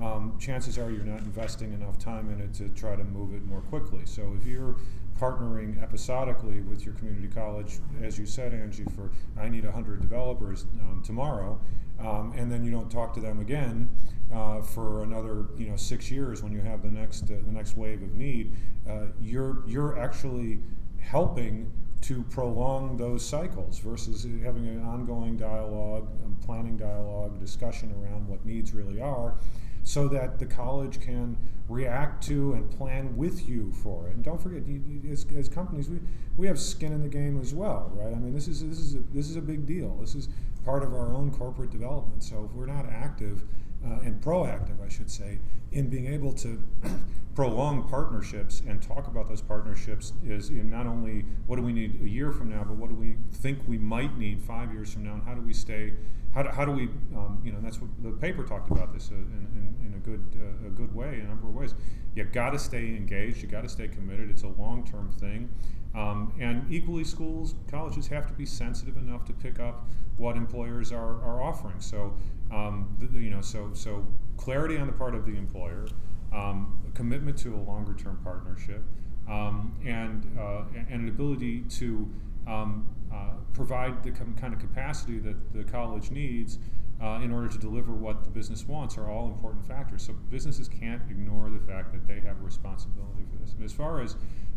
um, 0.00 0.34
chances 0.38 0.78
are 0.78 0.90
you're 0.90 1.04
not 1.04 1.20
investing 1.20 1.72
enough 1.72 1.98
time 1.98 2.30
in 2.30 2.40
it 2.40 2.54
to 2.54 2.68
try 2.70 2.96
to 2.96 3.04
move 3.04 3.34
it 3.34 3.44
more 3.44 3.60
quickly. 3.60 4.02
So 4.06 4.34
if 4.38 4.46
you're 4.46 4.76
partnering 5.20 5.82
episodically 5.82 6.60
with 6.62 6.84
your 6.84 6.94
community 6.94 7.28
college, 7.28 7.78
as 8.02 8.18
you 8.18 8.26
said, 8.26 8.54
Angie, 8.54 8.84
for 8.96 9.10
I 9.38 9.48
need 9.48 9.64
100 9.64 10.00
developers 10.00 10.64
um, 10.80 11.02
tomorrow, 11.04 11.60
um, 12.00 12.32
and 12.36 12.50
then 12.50 12.64
you 12.64 12.70
don't 12.70 12.90
talk 12.90 13.12
to 13.14 13.20
them 13.20 13.40
again, 13.40 13.88
uh, 14.32 14.62
for 14.62 15.02
another 15.02 15.46
you 15.56 15.68
know 15.68 15.76
six 15.76 16.10
years 16.10 16.42
when 16.42 16.52
you 16.52 16.60
have 16.60 16.82
the 16.82 16.90
next 16.90 17.24
uh, 17.24 17.34
the 17.44 17.52
next 17.52 17.76
wave 17.76 18.02
of 18.02 18.14
need, 18.14 18.52
uh, 18.88 19.06
you're 19.20 19.62
you're 19.66 19.98
actually 19.98 20.58
helping 20.98 21.70
to 22.02 22.22
prolong 22.24 22.96
those 22.96 23.24
cycles 23.24 23.78
versus 23.78 24.24
having 24.42 24.66
an 24.66 24.82
ongoing 24.82 25.36
dialogue, 25.36 26.08
um, 26.24 26.36
planning 26.44 26.76
dialogue, 26.76 27.38
discussion 27.38 27.92
around 28.02 28.26
what 28.26 28.44
needs 28.44 28.72
really 28.72 29.00
are, 29.00 29.36
so 29.84 30.08
that 30.08 30.38
the 30.38 30.46
college 30.46 31.00
can 31.00 31.36
react 31.68 32.22
to 32.24 32.54
and 32.54 32.70
plan 32.70 33.16
with 33.16 33.48
you 33.48 33.70
for 33.70 34.08
it. 34.08 34.14
And 34.14 34.24
don't 34.24 34.40
forget, 34.40 34.66
you, 34.66 34.82
you, 34.86 35.12
as, 35.12 35.24
as, 35.36 35.48
companies, 35.48 35.88
we, 35.88 36.00
we 36.36 36.46
have 36.48 36.58
skin 36.58 36.92
in 36.92 37.02
the 37.02 37.08
game 37.08 37.40
as 37.40 37.54
well, 37.54 37.90
right? 37.94 38.12
I 38.12 38.18
mean, 38.18 38.34
this 38.34 38.48
is 38.48 38.66
this 38.68 38.78
is 38.78 38.96
a, 38.96 39.02
this 39.14 39.30
is 39.30 39.36
a 39.36 39.40
big 39.40 39.64
deal. 39.64 39.96
This 40.00 40.16
is 40.16 40.28
part 40.64 40.82
of 40.82 40.92
our 40.94 41.12
own 41.12 41.30
corporate 41.30 41.70
development. 41.70 42.22
So 42.22 42.48
if 42.50 42.56
we're 42.56 42.66
not 42.66 42.86
active 42.86 43.44
uh, 43.84 44.00
and 44.04 44.20
proactive, 44.20 44.84
I 44.84 44.88
should 44.88 45.10
say, 45.10 45.38
in 45.72 45.88
being 45.88 46.06
able 46.06 46.32
to 46.34 46.62
prolong 47.34 47.88
partnerships 47.88 48.62
and 48.66 48.82
talk 48.82 49.06
about 49.06 49.28
those 49.28 49.40
partnerships 49.40 50.12
is 50.24 50.50
in 50.50 50.70
not 50.70 50.86
only 50.86 51.24
what 51.46 51.56
do 51.56 51.62
we 51.62 51.72
need 51.72 52.00
a 52.02 52.08
year 52.08 52.30
from 52.30 52.50
now, 52.50 52.62
but 52.62 52.76
what 52.76 52.90
do 52.90 52.94
we 52.94 53.16
think 53.32 53.58
we 53.66 53.78
might 53.78 54.18
need 54.18 54.40
five 54.40 54.72
years 54.72 54.92
from 54.92 55.04
now, 55.04 55.14
and 55.14 55.22
how 55.22 55.34
do 55.34 55.40
we 55.40 55.52
stay, 55.52 55.94
how 56.34 56.42
do, 56.42 56.50
how 56.50 56.64
do 56.64 56.72
we, 56.72 56.84
um, 57.16 57.40
you 57.44 57.50
know, 57.50 57.58
that's 57.62 57.80
what 57.80 57.90
the 58.02 58.10
paper 58.10 58.44
talked 58.44 58.70
about 58.70 58.92
this 58.92 59.10
uh, 59.10 59.14
in, 59.14 59.74
in, 59.80 59.86
in, 59.86 59.94
a 59.94 59.98
good 59.98 60.22
uh, 60.36 60.66
a 60.66 60.70
good 60.70 60.94
way, 60.94 61.14
in 61.14 61.20
a 61.22 61.28
number 61.28 61.48
of 61.48 61.54
ways. 61.54 61.74
You 62.14 62.24
got 62.24 62.50
to 62.50 62.58
stay 62.58 62.88
engaged, 62.88 63.42
you 63.42 63.48
got 63.48 63.62
to 63.62 63.68
stay 63.68 63.88
committed. 63.88 64.30
It's 64.30 64.42
a 64.42 64.48
long 64.48 64.86
term 64.86 65.10
thing. 65.18 65.48
Um, 65.94 66.32
and 66.40 66.64
equally, 66.70 67.04
schools, 67.04 67.54
colleges 67.70 68.06
have 68.08 68.26
to 68.26 68.32
be 68.32 68.46
sensitive 68.46 68.96
enough 68.96 69.24
to 69.26 69.32
pick 69.32 69.60
up 69.60 69.86
what 70.16 70.36
employers 70.36 70.92
are, 70.92 71.20
are 71.22 71.42
offering. 71.42 71.80
So, 71.80 72.16
um, 72.52 72.96
you 73.12 73.30
know, 73.30 73.40
so 73.40 73.70
so 73.72 74.06
clarity 74.36 74.76
on 74.76 74.86
the 74.86 74.92
part 74.92 75.14
of 75.14 75.24
the 75.26 75.36
employer, 75.36 75.88
um, 76.34 76.78
commitment 76.94 77.38
to 77.38 77.54
a 77.54 77.60
longer 77.60 77.94
term 77.94 78.18
partnership, 78.22 78.82
um, 79.28 79.76
and 79.84 80.38
uh, 80.38 80.64
and 80.76 81.02
an 81.02 81.08
ability 81.08 81.62
to 81.62 82.08
um, 82.46 82.88
uh, 83.12 83.34
provide 83.52 84.02
the 84.02 84.10
kind 84.10 84.52
of 84.52 84.60
capacity 84.60 85.18
that 85.18 85.52
the 85.52 85.64
college 85.64 86.10
needs. 86.10 86.58
Uh, 87.00 87.18
in 87.18 87.32
order 87.32 87.48
to 87.48 87.58
deliver 87.58 87.90
what 87.90 88.22
the 88.22 88.30
business 88.30 88.64
wants 88.68 88.96
are 88.96 89.10
all 89.10 89.26
important 89.26 89.66
factors. 89.66 90.04
So 90.04 90.12
businesses 90.30 90.68
can't 90.68 91.02
ignore 91.10 91.50
the 91.50 91.58
fact 91.58 91.90
that 91.90 92.06
they 92.06 92.20
have 92.20 92.38
a 92.38 92.44
responsibility 92.44 93.24
for 93.28 93.38
this. 93.38 93.54
And 93.54 93.64
as 93.64 93.72
far 93.72 94.00
as 94.00 94.14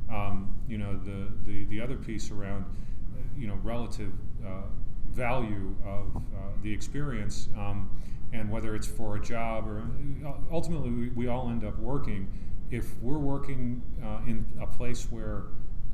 um, 0.10 0.56
you 0.68 0.78
know, 0.78 0.98
the, 0.98 1.28
the, 1.46 1.66
the 1.66 1.82
other 1.82 1.96
piece 1.96 2.32
around, 2.32 2.66
you 3.38 3.48
know, 3.48 3.56
relative 3.64 4.12
uh, 4.46 4.64
value 5.16 5.76
of 5.86 6.16
uh, 6.18 6.20
the 6.62 6.72
experience 6.72 7.48
um, 7.56 7.90
and 8.34 8.50
whether 8.52 8.76
it's 8.76 8.88
for 8.88 9.16
a 9.16 9.22
job 9.22 9.68
or 9.68 9.84
ultimately 10.52 10.90
we, 10.90 11.10
we 11.10 11.28
all 11.28 11.50
end 11.50 11.64
up 11.64 11.78
working. 11.80 12.28
If 12.70 12.98
we're 13.02 13.18
working 13.18 13.82
uh, 14.04 14.28
in 14.28 14.46
a 14.62 14.68
place 14.68 15.08
where 15.10 15.44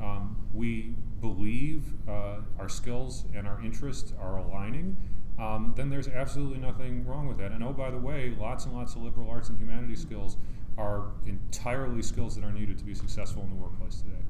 um, 0.01 0.35
we 0.53 0.95
believe 1.19 1.83
uh, 2.07 2.37
our 2.57 2.69
skills 2.69 3.25
and 3.35 3.47
our 3.47 3.61
interests 3.61 4.13
are 4.19 4.37
aligning, 4.37 4.97
um, 5.37 5.73
then 5.75 5.89
there's 5.89 6.07
absolutely 6.07 6.59
nothing 6.59 7.05
wrong 7.05 7.27
with 7.27 7.37
that. 7.37 7.51
And 7.51 7.63
oh, 7.63 7.73
by 7.73 7.91
the 7.91 7.97
way, 7.97 8.35
lots 8.39 8.65
and 8.65 8.73
lots 8.73 8.95
of 8.95 9.03
liberal 9.03 9.29
arts 9.29 9.49
and 9.49 9.59
humanities 9.59 10.01
skills 10.01 10.37
are 10.77 11.11
entirely 11.25 12.01
skills 12.01 12.35
that 12.35 12.43
are 12.43 12.51
needed 12.51 12.77
to 12.79 12.83
be 12.83 12.95
successful 12.95 13.43
in 13.43 13.49
the 13.49 13.55
workplace 13.55 14.01
today. 14.01 14.23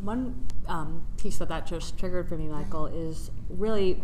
One 0.00 0.46
um, 0.66 1.02
piece 1.16 1.38
that 1.38 1.48
that 1.48 1.66
just 1.66 1.98
triggered 1.98 2.28
for 2.28 2.36
me, 2.36 2.46
Michael, 2.46 2.86
is 2.86 3.30
really 3.48 4.00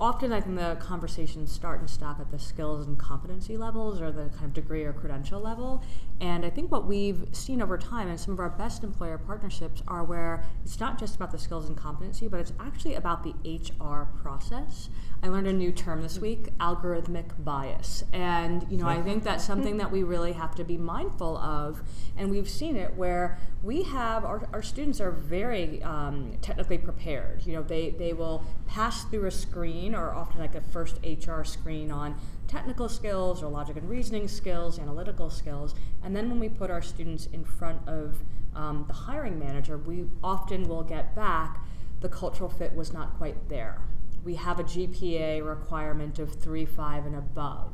often 0.00 0.32
I 0.32 0.40
think 0.40 0.56
the 0.56 0.76
conversations 0.80 1.52
start 1.52 1.80
and 1.80 1.90
stop 1.90 2.20
at 2.20 2.30
the 2.30 2.38
skills 2.38 2.86
and 2.86 2.98
competency 2.98 3.56
levels 3.56 4.00
or 4.00 4.10
the 4.10 4.30
kind 4.30 4.44
of 4.46 4.54
degree 4.54 4.84
or 4.84 4.92
credential 4.92 5.40
level. 5.40 5.82
And 6.20 6.44
I 6.44 6.50
think 6.50 6.70
what 6.72 6.86
we've 6.86 7.26
seen 7.32 7.60
over 7.60 7.76
time 7.76 8.08
and 8.08 8.18
some 8.18 8.32
of 8.32 8.40
our 8.40 8.50
best 8.50 8.82
employer 8.82 9.18
partnerships 9.18 9.82
are 9.86 10.02
where 10.02 10.44
it's 10.64 10.80
not 10.80 10.98
just 10.98 11.16
about 11.16 11.32
the 11.32 11.38
skills 11.38 11.68
and 11.68 11.76
competency, 11.76 12.28
but 12.28 12.40
it's 12.40 12.52
actually 12.58 12.94
about 12.94 13.22
the 13.22 13.34
HR 13.44 14.08
process. 14.22 14.88
I 15.22 15.28
learned 15.28 15.48
a 15.48 15.52
new 15.52 15.70
term 15.70 16.02
this 16.02 16.18
week, 16.18 16.56
algorithmic 16.58 17.44
bias. 17.44 18.04
And 18.12 18.66
you 18.70 18.78
know, 18.78 18.86
I 18.86 19.02
think 19.02 19.22
that's 19.22 19.44
something 19.44 19.76
that 19.76 19.90
we 19.90 20.02
really 20.02 20.32
have 20.32 20.54
to 20.54 20.64
be 20.64 20.78
mindful 20.78 21.36
of. 21.36 21.82
And 22.16 22.30
we've 22.30 22.48
seen 22.48 22.76
it 22.76 22.94
where 22.94 23.38
we 23.62 23.82
have 23.82 24.24
our, 24.24 24.48
our 24.52 24.62
students 24.62 25.00
are 25.00 25.10
very 25.10 25.82
um, 25.82 26.38
technically 26.40 26.78
prepared. 26.78 27.44
You 27.44 27.54
know, 27.56 27.62
they, 27.62 27.90
they 27.90 28.14
will 28.14 28.44
pass 28.66 29.04
through 29.04 29.26
a 29.26 29.30
screen 29.30 29.89
or 29.94 30.14
often 30.14 30.40
like 30.40 30.54
a 30.54 30.60
first 30.60 30.98
HR 31.04 31.42
screen 31.42 31.90
on 31.90 32.16
technical 32.48 32.88
skills 32.88 33.42
or 33.42 33.48
logic 33.48 33.76
and 33.76 33.88
reasoning 33.88 34.28
skills, 34.28 34.78
analytical 34.78 35.30
skills. 35.30 35.74
And 36.02 36.14
then 36.14 36.28
when 36.28 36.40
we 36.40 36.48
put 36.48 36.70
our 36.70 36.82
students 36.82 37.26
in 37.26 37.44
front 37.44 37.86
of 37.88 38.22
um, 38.54 38.84
the 38.88 38.94
hiring 38.94 39.38
manager, 39.38 39.78
we 39.78 40.06
often 40.22 40.68
will 40.68 40.82
get 40.82 41.14
back 41.14 41.64
the 42.00 42.08
cultural 42.08 42.50
fit 42.50 42.74
was 42.74 42.92
not 42.92 43.16
quite 43.16 43.48
there. 43.48 43.82
We 44.24 44.34
have 44.34 44.58
a 44.58 44.64
GPA 44.64 45.46
requirement 45.46 46.18
of 46.18 46.34
3, 46.34 46.66
5, 46.66 47.06
and 47.06 47.16
above. 47.16 47.72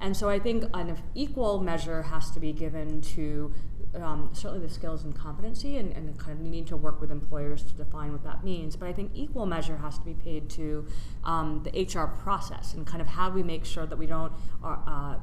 And 0.00 0.16
so 0.16 0.28
I 0.28 0.38
think 0.38 0.64
an 0.74 0.98
equal 1.14 1.60
measure 1.60 2.02
has 2.02 2.30
to 2.32 2.40
be 2.40 2.52
given 2.52 3.00
to 3.02 3.52
um, 4.00 4.30
certainly 4.32 4.66
the 4.66 4.72
skills 4.72 5.04
and 5.04 5.14
competency 5.14 5.76
and, 5.76 5.92
and 5.92 6.18
kind 6.18 6.32
of 6.32 6.40
needing 6.40 6.64
to 6.66 6.76
work 6.76 7.00
with 7.00 7.10
employers 7.10 7.62
to 7.62 7.74
define 7.74 8.12
what 8.12 8.24
that 8.24 8.42
means. 8.42 8.76
But 8.76 8.88
I 8.88 8.92
think 8.92 9.10
equal 9.14 9.46
measure 9.46 9.76
has 9.76 9.98
to 9.98 10.04
be 10.04 10.14
paid 10.14 10.48
to 10.50 10.86
um, 11.24 11.62
the 11.64 11.84
HR 11.84 12.06
process 12.06 12.74
and 12.74 12.86
kind 12.86 13.00
of 13.00 13.08
how 13.08 13.30
we 13.30 13.42
make 13.42 13.64
sure 13.64 13.86
that 13.86 13.98
we 13.98 14.06
don't 14.06 14.32
uh, 14.64 14.76
uh 14.86 15.18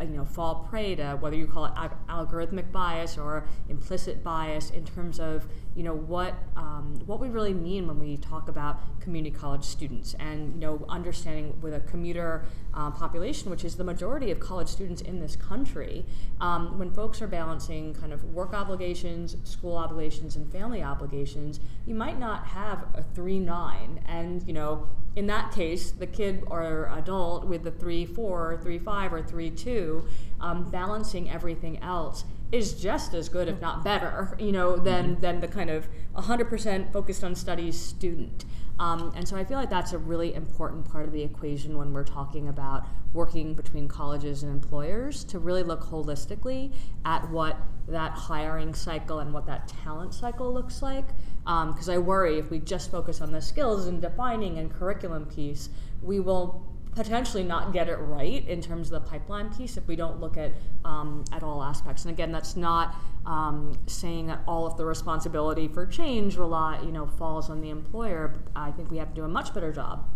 you 0.00 0.08
know 0.08 0.24
fall 0.24 0.66
prey 0.68 0.96
to 0.96 1.16
whether 1.20 1.36
you 1.36 1.46
call 1.46 1.66
it 1.66 1.72
algorithmic 2.08 2.72
bias 2.72 3.16
or 3.16 3.46
implicit 3.68 4.24
bias 4.24 4.70
in 4.70 4.84
terms 4.84 5.20
of 5.20 5.46
you 5.74 5.82
know 5.82 5.94
what 5.94 6.34
um, 6.56 7.00
what 7.06 7.20
we 7.20 7.28
really 7.28 7.54
mean 7.54 7.86
when 7.86 7.98
we 7.98 8.16
talk 8.16 8.48
about 8.48 8.80
community 9.00 9.34
college 9.36 9.64
students 9.64 10.14
and 10.20 10.54
you 10.54 10.60
know 10.60 10.84
understanding 10.88 11.58
with 11.60 11.74
a 11.74 11.80
commuter 11.80 12.44
uh, 12.74 12.90
population 12.90 13.50
which 13.50 13.64
is 13.64 13.74
the 13.76 13.84
majority 13.84 14.30
of 14.30 14.38
college 14.38 14.68
students 14.68 15.02
in 15.02 15.20
this 15.20 15.36
country 15.36 16.04
um, 16.40 16.78
when 16.78 16.90
folks 16.90 17.20
are 17.20 17.26
balancing 17.26 17.92
kind 17.94 18.12
of 18.12 18.22
work 18.32 18.54
obligations 18.54 19.36
school 19.44 19.76
obligations 19.76 20.36
and 20.36 20.50
family 20.52 20.82
obligations 20.82 21.60
you 21.86 21.94
might 21.94 22.18
not 22.18 22.46
have 22.46 22.84
a 22.94 23.02
3-9 23.02 24.00
and 24.06 24.46
you 24.46 24.52
know 24.52 24.88
in 25.16 25.26
that 25.26 25.52
case 25.52 25.90
the 25.90 26.06
kid 26.06 26.42
or 26.46 26.90
adult 26.96 27.46
with 27.46 27.64
the 27.64 27.70
3-4 27.70 28.18
or 28.18 28.60
3-5 28.62 29.12
or 29.12 29.22
3-2 29.22 30.08
um, 30.40 30.70
balancing 30.70 31.30
everything 31.30 31.80
else 31.82 32.24
is 32.52 32.74
just 32.74 33.14
as 33.14 33.28
good, 33.28 33.48
if 33.48 33.60
not 33.60 33.84
better, 33.84 34.36
you 34.38 34.52
know, 34.52 34.76
than 34.76 35.12
mm-hmm. 35.12 35.20
than 35.20 35.40
the 35.40 35.48
kind 35.48 35.70
of 35.70 35.88
100% 36.16 36.92
focused 36.92 37.24
on 37.24 37.34
studies 37.34 37.78
student. 37.78 38.44
Um, 38.78 39.12
and 39.14 39.26
so 39.26 39.36
I 39.36 39.44
feel 39.44 39.58
like 39.58 39.70
that's 39.70 39.92
a 39.92 39.98
really 39.98 40.34
important 40.34 40.84
part 40.90 41.04
of 41.04 41.12
the 41.12 41.22
equation 41.22 41.78
when 41.78 41.92
we're 41.92 42.04
talking 42.04 42.48
about 42.48 42.86
working 43.12 43.54
between 43.54 43.86
colleges 43.86 44.42
and 44.42 44.50
employers 44.50 45.22
to 45.24 45.38
really 45.38 45.62
look 45.62 45.84
holistically 45.84 46.72
at 47.04 47.28
what 47.30 47.56
that 47.86 48.12
hiring 48.12 48.74
cycle 48.74 49.20
and 49.20 49.32
what 49.32 49.46
that 49.46 49.68
talent 49.68 50.12
cycle 50.12 50.52
looks 50.52 50.82
like. 50.82 51.06
Because 51.44 51.88
um, 51.88 51.94
I 51.94 51.98
worry 51.98 52.38
if 52.38 52.50
we 52.50 52.58
just 52.58 52.90
focus 52.90 53.20
on 53.20 53.30
the 53.30 53.40
skills 53.40 53.86
and 53.86 54.02
defining 54.02 54.58
and 54.58 54.72
curriculum 54.72 55.26
piece, 55.26 55.68
we 56.02 56.18
will 56.18 56.66
potentially 56.94 57.42
not 57.42 57.72
get 57.72 57.88
it 57.88 57.96
right 57.96 58.46
in 58.46 58.60
terms 58.60 58.90
of 58.92 59.02
the 59.02 59.08
pipeline 59.08 59.52
piece 59.52 59.76
if 59.76 59.86
we 59.86 59.96
don't 59.96 60.20
look 60.20 60.36
at 60.36 60.52
um, 60.84 61.24
at 61.32 61.42
all 61.42 61.62
aspects. 61.62 62.04
And 62.04 62.12
again, 62.12 62.32
that's 62.32 62.56
not 62.56 62.94
um, 63.26 63.78
saying 63.86 64.28
that 64.28 64.40
all 64.46 64.66
of 64.66 64.76
the 64.76 64.84
responsibility 64.84 65.68
for 65.68 65.86
change 65.86 66.36
rely 66.36 66.80
you 66.82 66.92
know 66.92 67.06
falls 67.06 67.50
on 67.50 67.60
the 67.60 67.70
employer. 67.70 68.34
I 68.54 68.70
think 68.70 68.90
we 68.90 68.98
have 68.98 69.08
to 69.10 69.14
do 69.14 69.24
a 69.24 69.28
much 69.28 69.52
better 69.54 69.72
job 69.72 70.08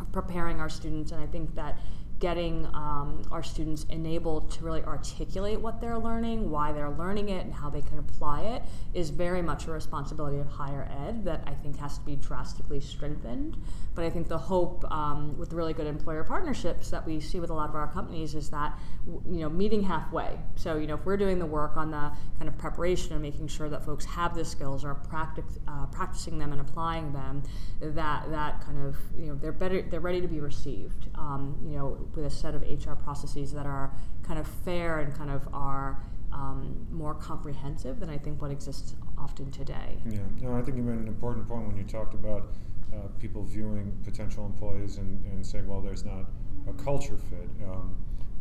of 0.00 0.10
preparing 0.12 0.60
our 0.60 0.68
students, 0.68 1.12
and 1.12 1.22
I 1.22 1.26
think 1.26 1.54
that 1.54 1.78
getting 2.18 2.66
um, 2.74 3.22
our 3.30 3.42
students 3.42 3.84
enabled 3.90 4.50
to 4.50 4.64
really 4.64 4.82
articulate 4.82 5.60
what 5.60 5.80
they're 5.80 5.98
learning, 5.98 6.50
why 6.50 6.72
they're 6.72 6.90
learning 6.90 7.28
it, 7.28 7.44
and 7.44 7.54
how 7.54 7.70
they 7.70 7.80
can 7.80 7.98
apply 7.98 8.42
it 8.42 8.62
is 8.92 9.10
very 9.10 9.40
much 9.40 9.66
a 9.66 9.70
responsibility 9.70 10.38
of 10.38 10.48
higher 10.48 10.88
ed 11.06 11.24
that 11.24 11.42
I 11.46 11.54
think 11.54 11.78
has 11.78 11.98
to 11.98 12.04
be 12.04 12.16
drastically 12.16 12.80
strengthened. 12.80 13.56
But 13.94 14.04
I 14.04 14.10
think 14.10 14.28
the 14.28 14.38
hope 14.38 14.84
um, 14.90 15.36
with 15.38 15.52
really 15.52 15.72
good 15.72 15.86
employer 15.86 16.24
partnerships 16.24 16.90
that 16.90 17.06
we 17.06 17.20
see 17.20 17.40
with 17.40 17.50
a 17.50 17.54
lot 17.54 17.68
of 17.68 17.74
our 17.76 17.88
companies 17.88 18.34
is 18.34 18.48
that 18.50 18.78
you 19.06 19.40
know 19.40 19.48
meeting 19.48 19.82
halfway. 19.82 20.38
So 20.56 20.76
you 20.76 20.86
know 20.86 20.94
if 20.94 21.06
we're 21.06 21.16
doing 21.16 21.38
the 21.38 21.46
work 21.46 21.76
on 21.76 21.90
the 21.90 22.12
kind 22.38 22.48
of 22.48 22.58
preparation 22.58 23.12
and 23.12 23.22
making 23.22 23.48
sure 23.48 23.68
that 23.68 23.84
folks 23.84 24.04
have 24.04 24.34
the 24.34 24.44
skills 24.44 24.84
or 24.84 24.96
uh, 25.12 25.86
practicing 25.86 26.38
them 26.38 26.52
and 26.52 26.60
applying 26.60 27.12
them, 27.12 27.42
that 27.80 28.30
that 28.30 28.60
kind 28.64 28.78
of 28.78 28.96
you 29.16 29.26
know 29.26 29.34
they're 29.34 29.52
better 29.52 29.82
they're 29.82 30.00
ready 30.00 30.20
to 30.20 30.28
be 30.28 30.40
received. 30.40 31.08
Um, 31.14 31.56
you 31.64 31.76
know 31.76 32.07
with 32.14 32.26
a 32.26 32.30
set 32.30 32.54
of 32.54 32.62
HR 32.62 32.94
processes 32.94 33.52
that 33.52 33.66
are 33.66 33.92
kind 34.22 34.38
of 34.38 34.46
fair 34.46 34.98
and 35.00 35.14
kind 35.14 35.30
of 35.30 35.48
are 35.52 36.02
um, 36.32 36.86
more 36.90 37.14
comprehensive 37.14 38.00
than 38.00 38.10
I 38.10 38.18
think 38.18 38.40
what 38.40 38.50
exists 38.50 38.94
often 39.16 39.50
today. 39.50 39.98
Yeah, 40.08 40.20
no, 40.40 40.56
I 40.56 40.62
think 40.62 40.76
you 40.76 40.82
made 40.82 40.98
an 40.98 41.08
important 41.08 41.48
point 41.48 41.66
when 41.66 41.76
you 41.76 41.84
talked 41.84 42.14
about 42.14 42.50
uh, 42.94 43.08
people 43.18 43.42
viewing 43.42 43.96
potential 44.04 44.46
employees 44.46 44.96
and, 44.98 45.24
and 45.26 45.44
saying, 45.44 45.66
well, 45.66 45.80
there's 45.80 46.04
not 46.04 46.26
a 46.68 46.72
culture 46.74 47.16
fit. 47.16 47.48
Um, 47.70 47.94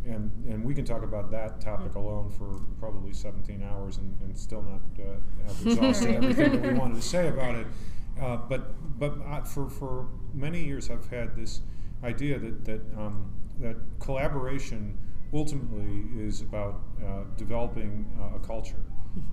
and 0.05 0.31
and 0.47 0.63
we 0.63 0.73
can 0.73 0.85
talk 0.85 1.03
about 1.03 1.31
that 1.31 1.59
topic 1.59 1.95
alone 1.95 2.29
for 2.29 2.61
probably 2.79 3.11
17 3.11 3.61
hours 3.61 3.97
and, 3.97 4.15
and 4.21 4.37
still 4.37 4.61
not 4.61 4.81
uh, 4.99 5.15
have 5.47 5.65
exhausted 5.67 6.15
everything 6.15 6.61
that 6.61 6.71
we 6.71 6.79
wanted 6.79 6.95
to 6.95 7.01
say 7.01 7.27
about 7.27 7.55
it. 7.55 7.67
Uh, 8.21 8.37
but 8.37 8.99
but 8.99 9.17
uh, 9.27 9.41
for 9.41 9.69
for 9.69 10.07
many 10.33 10.63
years, 10.63 10.89
I've 10.89 11.07
had 11.09 11.35
this 11.35 11.61
idea 12.03 12.39
that 12.39 12.65
that 12.65 12.81
um, 12.97 13.33
that 13.59 13.75
collaboration 13.99 14.97
ultimately 15.33 16.05
is 16.17 16.41
about 16.41 16.81
uh, 17.03 17.23
developing 17.35 18.05
uh, 18.19 18.37
a 18.37 18.39
culture. 18.39 18.83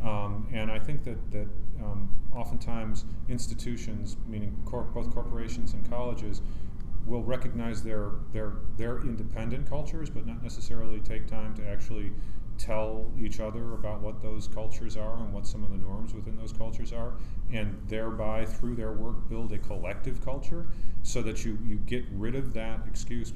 Um, 0.02 0.49
and 0.52 0.71
I 0.71 0.78
think 0.78 1.04
that, 1.04 1.31
that 1.31 1.49
um, 1.83 2.09
oftentimes 2.35 3.04
institutions, 3.28 4.16
meaning 4.26 4.57
cor- 4.64 4.85
both 4.85 5.12
corporations 5.12 5.75
and 5.75 5.88
colleges, 5.88 6.40
will 7.07 7.23
recognize 7.23 7.83
their, 7.83 8.12
their, 8.33 8.54
their 8.78 9.00
independent 9.02 9.69
cultures, 9.69 10.09
but 10.09 10.26
not 10.26 10.43
necessarily 10.43 11.00
take 11.00 11.26
time 11.26 11.54
to 11.54 11.69
actually 11.69 12.12
tell 12.57 13.11
each 13.21 13.40
other 13.40 13.75
about 13.75 14.00
what 14.00 14.23
those 14.23 14.49
cultures 14.49 14.97
are 14.97 15.19
and 15.19 15.33
what 15.33 15.47
some 15.47 15.64
of 15.64 15.71
the 15.71 15.76
norms 15.76 16.14
within 16.14 16.37
those 16.37 16.52
cultures 16.52 16.93
are, 16.93 17.14
and 17.52 17.76
thereby, 17.88 18.44
through 18.44 18.74
their 18.74 18.92
work, 18.92 19.28
build 19.28 19.52
a 19.52 19.58
collective 19.58 20.24
culture 20.24 20.66
so 21.02 21.22
that 21.22 21.44
you, 21.44 21.58
you 21.64 21.76
get 21.86 22.04
rid 22.12 22.34
of 22.34 22.52
that 22.54 22.80
excuse. 22.86 23.32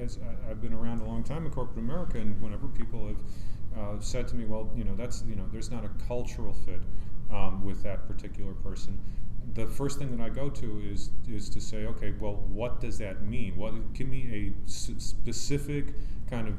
As 0.00 0.18
I've 0.48 0.60
been 0.60 0.72
around 0.74 1.00
a 1.00 1.04
long 1.04 1.22
time 1.22 1.44
in 1.44 1.52
corporate 1.52 1.78
America, 1.78 2.18
and 2.18 2.40
whenever 2.40 2.66
people 2.68 3.08
have 3.08 3.18
uh, 3.78 4.00
said 4.00 4.26
to 4.28 4.36
me, 4.36 4.44
well, 4.44 4.70
you 4.76 4.84
know, 4.84 4.94
that's, 4.96 5.22
you 5.28 5.36
know, 5.36 5.44
there's 5.52 5.70
not 5.70 5.84
a 5.84 5.90
cultural 6.06 6.52
fit 6.52 6.80
um, 7.30 7.64
with 7.64 7.82
that 7.82 8.06
particular 8.08 8.54
person. 8.54 8.98
The 9.54 9.66
first 9.66 9.98
thing 9.98 10.16
that 10.16 10.24
I 10.24 10.30
go 10.30 10.48
to 10.48 10.82
is 10.90 11.10
is 11.28 11.50
to 11.50 11.60
say, 11.60 11.84
okay, 11.86 12.14
well, 12.18 12.36
what 12.48 12.80
does 12.80 12.96
that 12.98 13.22
mean? 13.22 13.56
What 13.56 13.92
give 13.92 14.08
me 14.08 14.54
a 14.66 14.66
s- 14.66 14.90
specific 14.98 15.92
kind 16.30 16.48
of 16.48 16.54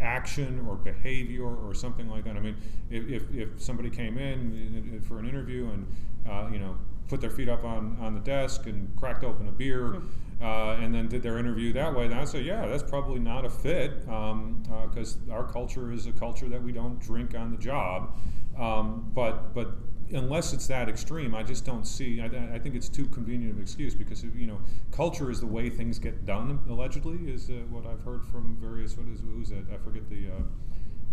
action 0.00 0.64
or 0.68 0.76
behavior 0.76 1.46
or 1.46 1.74
something 1.74 2.08
like 2.08 2.24
that. 2.24 2.36
I 2.36 2.40
mean, 2.40 2.56
if, 2.90 3.08
if, 3.08 3.34
if 3.34 3.62
somebody 3.62 3.90
came 3.90 4.18
in 4.18 5.00
for 5.06 5.18
an 5.18 5.28
interview 5.28 5.70
and 5.70 5.86
uh, 6.28 6.48
you 6.52 6.58
know 6.58 6.76
put 7.08 7.20
their 7.20 7.30
feet 7.30 7.48
up 7.48 7.62
on, 7.62 7.94
on 8.00 8.14
the 8.14 8.20
desk 8.20 8.66
and 8.66 8.94
cracked 8.96 9.22
open 9.22 9.46
a 9.46 9.52
beer 9.52 9.88
hmm. 9.88 10.42
uh, 10.42 10.76
and 10.76 10.94
then 10.94 11.08
did 11.08 11.22
their 11.22 11.36
interview 11.36 11.70
that 11.70 11.94
way, 11.94 12.08
then 12.08 12.18
I 12.18 12.24
said, 12.24 12.42
yeah, 12.42 12.66
that's 12.66 12.82
probably 12.82 13.18
not 13.18 13.44
a 13.44 13.50
fit 13.50 14.00
because 14.00 15.16
um, 15.16 15.28
uh, 15.30 15.34
our 15.34 15.44
culture 15.44 15.92
is 15.92 16.06
a 16.06 16.12
culture 16.12 16.48
that 16.48 16.62
we 16.62 16.72
don't 16.72 16.98
drink 17.00 17.34
on 17.34 17.50
the 17.50 17.58
job. 17.58 18.16
Um, 18.58 19.10
but 19.14 19.54
but 19.54 19.72
unless 20.10 20.52
it's 20.52 20.66
that 20.68 20.88
extreme, 20.88 21.34
I 21.34 21.42
just 21.42 21.64
don't 21.64 21.86
see. 21.86 22.20
I, 22.20 22.26
I, 22.54 22.58
think 22.58 22.74
it's 22.74 22.88
too 22.88 23.06
convenient 23.06 23.52
of 23.52 23.56
an 23.56 23.62
excuse 23.62 23.94
because 23.94 24.22
you 24.22 24.46
know, 24.46 24.58
culture 24.90 25.30
is 25.30 25.40
the 25.40 25.46
way 25.46 25.70
things 25.70 25.98
get 25.98 26.26
done. 26.26 26.60
Allegedly, 26.68 27.30
is 27.30 27.48
uh, 27.48 27.54
what 27.70 27.86
I've 27.86 28.02
heard 28.02 28.24
from 28.24 28.56
various. 28.60 28.96
What 28.96 29.08
is 29.08 29.20
who's 29.20 29.48
that? 29.50 29.64
I 29.72 29.78
forget 29.78 30.08
the. 30.08 30.28
Uh, 30.28 30.42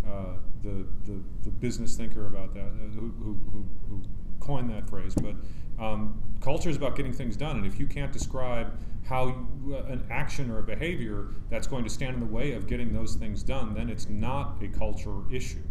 uh, 0.07 0.37
the, 0.63 0.87
the, 1.05 1.21
the 1.43 1.49
business 1.49 1.95
thinker 1.95 2.25
about 2.25 2.53
that, 2.53 2.61
uh, 2.61 2.87
who, 2.95 3.13
who, 3.19 3.37
who, 3.51 3.65
who, 3.89 4.01
coined 4.39 4.69
that 4.69 4.89
phrase. 4.89 5.13
But 5.15 5.35
um, 5.83 6.21
culture 6.41 6.69
is 6.69 6.75
about 6.75 6.95
getting 6.95 7.13
things 7.13 7.35
done, 7.35 7.57
and 7.57 7.65
if 7.65 7.79
you 7.79 7.87
can't 7.87 8.11
describe 8.11 8.77
how 9.05 9.27
you, 9.27 9.75
uh, 9.75 9.91
an 9.91 10.05
action 10.09 10.51
or 10.51 10.59
a 10.59 10.63
behavior 10.63 11.27
that's 11.49 11.67
going 11.67 11.83
to 11.83 11.89
stand 11.89 12.13
in 12.13 12.19
the 12.19 12.25
way 12.25 12.51
of 12.51 12.67
getting 12.67 12.93
those 12.93 13.15
things 13.15 13.41
done, 13.43 13.73
then 13.73 13.89
it's 13.89 14.09
not 14.09 14.61
a 14.61 14.67
culture 14.67 15.21
issue. 15.31 15.63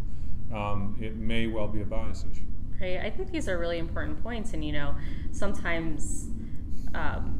Um, 0.53 0.97
it 0.99 1.15
may 1.15 1.47
well 1.47 1.67
be 1.67 1.81
a 1.81 1.85
bias 1.85 2.25
issue. 2.31 2.43
Right. 2.81 2.99
I 2.99 3.09
think 3.09 3.31
these 3.31 3.47
are 3.47 3.57
really 3.57 3.77
important 3.77 4.21
points, 4.23 4.53
and 4.53 4.63
you 4.63 4.71
know, 4.71 4.95
sometimes 5.31 6.29
um, 6.93 7.39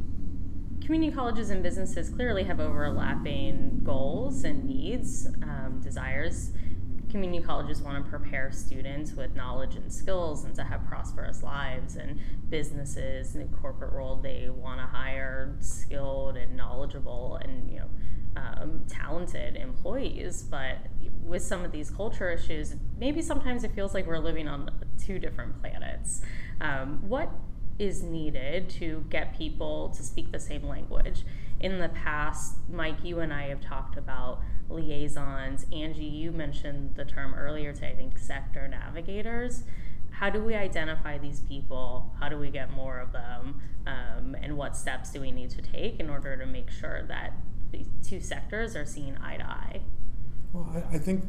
community 0.83 1.13
colleges 1.13 1.49
and 1.49 1.63
businesses 1.63 2.09
clearly 2.09 2.43
have 2.43 2.59
overlapping 2.59 3.81
goals 3.83 4.43
and 4.43 4.65
needs, 4.65 5.27
um, 5.43 5.79
desires. 5.83 6.51
Community 7.09 7.43
colleges 7.43 7.81
want 7.81 8.03
to 8.03 8.09
prepare 8.09 8.51
students 8.51 9.13
with 9.13 9.35
knowledge 9.35 9.75
and 9.75 9.91
skills 9.91 10.45
and 10.45 10.53
to 10.55 10.63
have 10.63 10.85
prosperous 10.87 11.41
lives, 11.41 11.95
and 11.95 12.19
businesses 12.49 13.35
in 13.35 13.41
the 13.41 13.57
corporate 13.57 13.93
world 13.93 14.23
they 14.23 14.49
want 14.49 14.79
to 14.79 14.85
hire 14.85 15.55
skilled 15.59 16.37
and 16.37 16.55
knowledgeable 16.55 17.39
and 17.43 17.69
you 17.69 17.79
know 17.79 17.89
um, 18.35 18.83
talented 18.87 19.55
employees. 19.55 20.43
But 20.43 20.77
with 21.23 21.43
some 21.43 21.65
of 21.65 21.71
these 21.71 21.89
culture 21.89 22.29
issues, 22.29 22.75
maybe 22.97 23.21
sometimes 23.21 23.63
it 23.63 23.71
feels 23.73 23.93
like 23.93 24.05
we're 24.07 24.19
living 24.19 24.47
on 24.47 24.69
two 25.03 25.19
different 25.19 25.59
planets. 25.61 26.21
Um, 26.61 26.99
what 27.07 27.31
is 27.79 28.03
needed 28.03 28.69
to 28.69 29.05
get 29.09 29.35
people 29.37 29.89
to 29.89 30.03
speak 30.03 30.31
the 30.31 30.39
same 30.39 30.67
language? 30.67 31.23
In 31.59 31.79
the 31.79 31.89
past, 31.89 32.55
Mike, 32.71 33.03
you 33.03 33.19
and 33.19 33.33
I 33.33 33.47
have 33.47 33.61
talked 33.61 33.97
about 33.97 34.41
liaisons. 34.69 35.65
Angie, 35.73 36.03
you 36.03 36.31
mentioned 36.31 36.95
the 36.95 37.05
term 37.05 37.33
earlier 37.33 37.73
today, 37.73 37.91
I 37.93 37.95
think 37.95 38.17
sector 38.17 38.67
navigators. 38.67 39.63
How 40.11 40.29
do 40.29 40.43
we 40.43 40.53
identify 40.55 41.17
these 41.17 41.39
people? 41.41 42.13
How 42.19 42.29
do 42.29 42.37
we 42.37 42.49
get 42.49 42.71
more 42.71 42.99
of 42.99 43.11
them? 43.13 43.61
Um, 43.87 44.35
and 44.41 44.57
what 44.57 44.75
steps 44.75 45.11
do 45.11 45.21
we 45.21 45.31
need 45.31 45.49
to 45.51 45.61
take 45.61 45.99
in 45.99 46.09
order 46.09 46.35
to 46.37 46.45
make 46.45 46.69
sure 46.69 47.03
that 47.07 47.33
these 47.71 47.87
two 48.03 48.19
sectors 48.19 48.75
are 48.75 48.85
seen 48.85 49.17
eye 49.23 49.37
to 49.37 49.45
eye? 49.45 49.81
Well, 50.53 50.69
I, 50.73 50.95
I, 50.95 50.97
think 50.97 51.23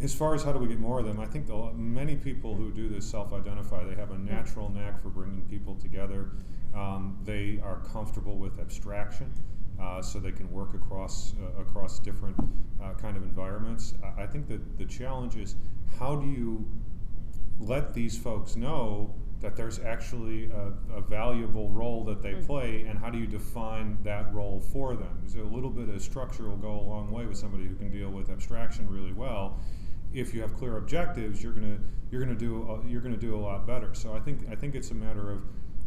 as 0.00 0.14
far 0.14 0.34
as 0.34 0.44
how 0.44 0.52
do 0.52 0.58
we 0.58 0.68
get 0.68 0.78
more 0.78 1.00
of 1.00 1.06
them, 1.06 1.18
I 1.18 1.26
think 1.26 1.46
the, 1.46 1.72
many 1.74 2.14
people 2.16 2.54
who 2.54 2.70
do 2.70 2.88
this 2.88 3.08
self-identify. 3.08 3.84
They 3.84 3.96
have 3.96 4.12
a 4.12 4.18
natural 4.18 4.68
knack 4.70 5.00
for 5.00 5.08
bringing 5.08 5.42
people 5.42 5.74
together. 5.74 6.30
Um, 6.74 7.18
they 7.24 7.60
are 7.64 7.80
comfortable 7.92 8.36
with 8.36 8.60
abstraction, 8.60 9.32
uh, 9.80 10.00
so 10.02 10.18
they 10.18 10.32
can 10.32 10.50
work 10.52 10.74
across 10.74 11.34
uh, 11.40 11.60
across 11.60 11.98
different 11.98 12.36
uh, 12.82 12.94
kind 12.94 13.16
of 13.16 13.22
environments. 13.24 13.94
I, 14.04 14.22
I 14.22 14.26
think 14.26 14.46
that 14.48 14.78
the 14.78 14.84
challenge 14.84 15.36
is 15.36 15.56
how 15.98 16.16
do 16.16 16.26
you 16.26 16.64
let 17.58 17.92
these 17.92 18.16
folks 18.16 18.54
know 18.54 19.14
that 19.40 19.56
there's 19.56 19.78
actually 19.78 20.50
a, 20.50 20.72
a, 20.96 21.00
valuable 21.00 21.70
role 21.70 22.04
that 22.04 22.22
they 22.22 22.32
mm. 22.32 22.46
play, 22.46 22.84
and 22.88 22.98
how 22.98 23.08
do 23.08 23.18
you 23.18 23.26
define 23.26 23.96
that 24.02 24.32
role 24.34 24.60
for 24.60 24.96
them? 24.96 25.22
So 25.26 25.42
a 25.42 25.42
little 25.42 25.70
bit 25.70 25.88
of 25.88 26.02
structure 26.02 26.48
will 26.48 26.56
go 26.56 26.72
a 26.72 26.82
long 26.82 27.10
way 27.12 27.24
with 27.24 27.36
somebody 27.36 27.66
who 27.66 27.76
can 27.76 27.90
deal 27.90 28.10
with 28.10 28.30
abstraction 28.30 28.88
really 28.88 29.12
well. 29.12 29.60
If 30.12 30.34
you 30.34 30.40
have 30.40 30.54
clear 30.54 30.76
objectives, 30.78 31.42
you're 31.42 31.52
gonna 31.52 31.78
you're 32.10 32.20
gonna 32.20 32.34
do 32.34 32.62
a, 32.68 32.88
you're 32.88 33.00
gonna 33.00 33.16
do 33.16 33.36
a 33.36 33.40
lot 33.40 33.66
better. 33.66 33.94
So 33.94 34.14
I 34.14 34.20
think 34.20 34.40
I 34.50 34.54
think 34.54 34.74
it's 34.74 34.90
a 34.90 34.94
matter 34.94 35.30
of 35.32 35.42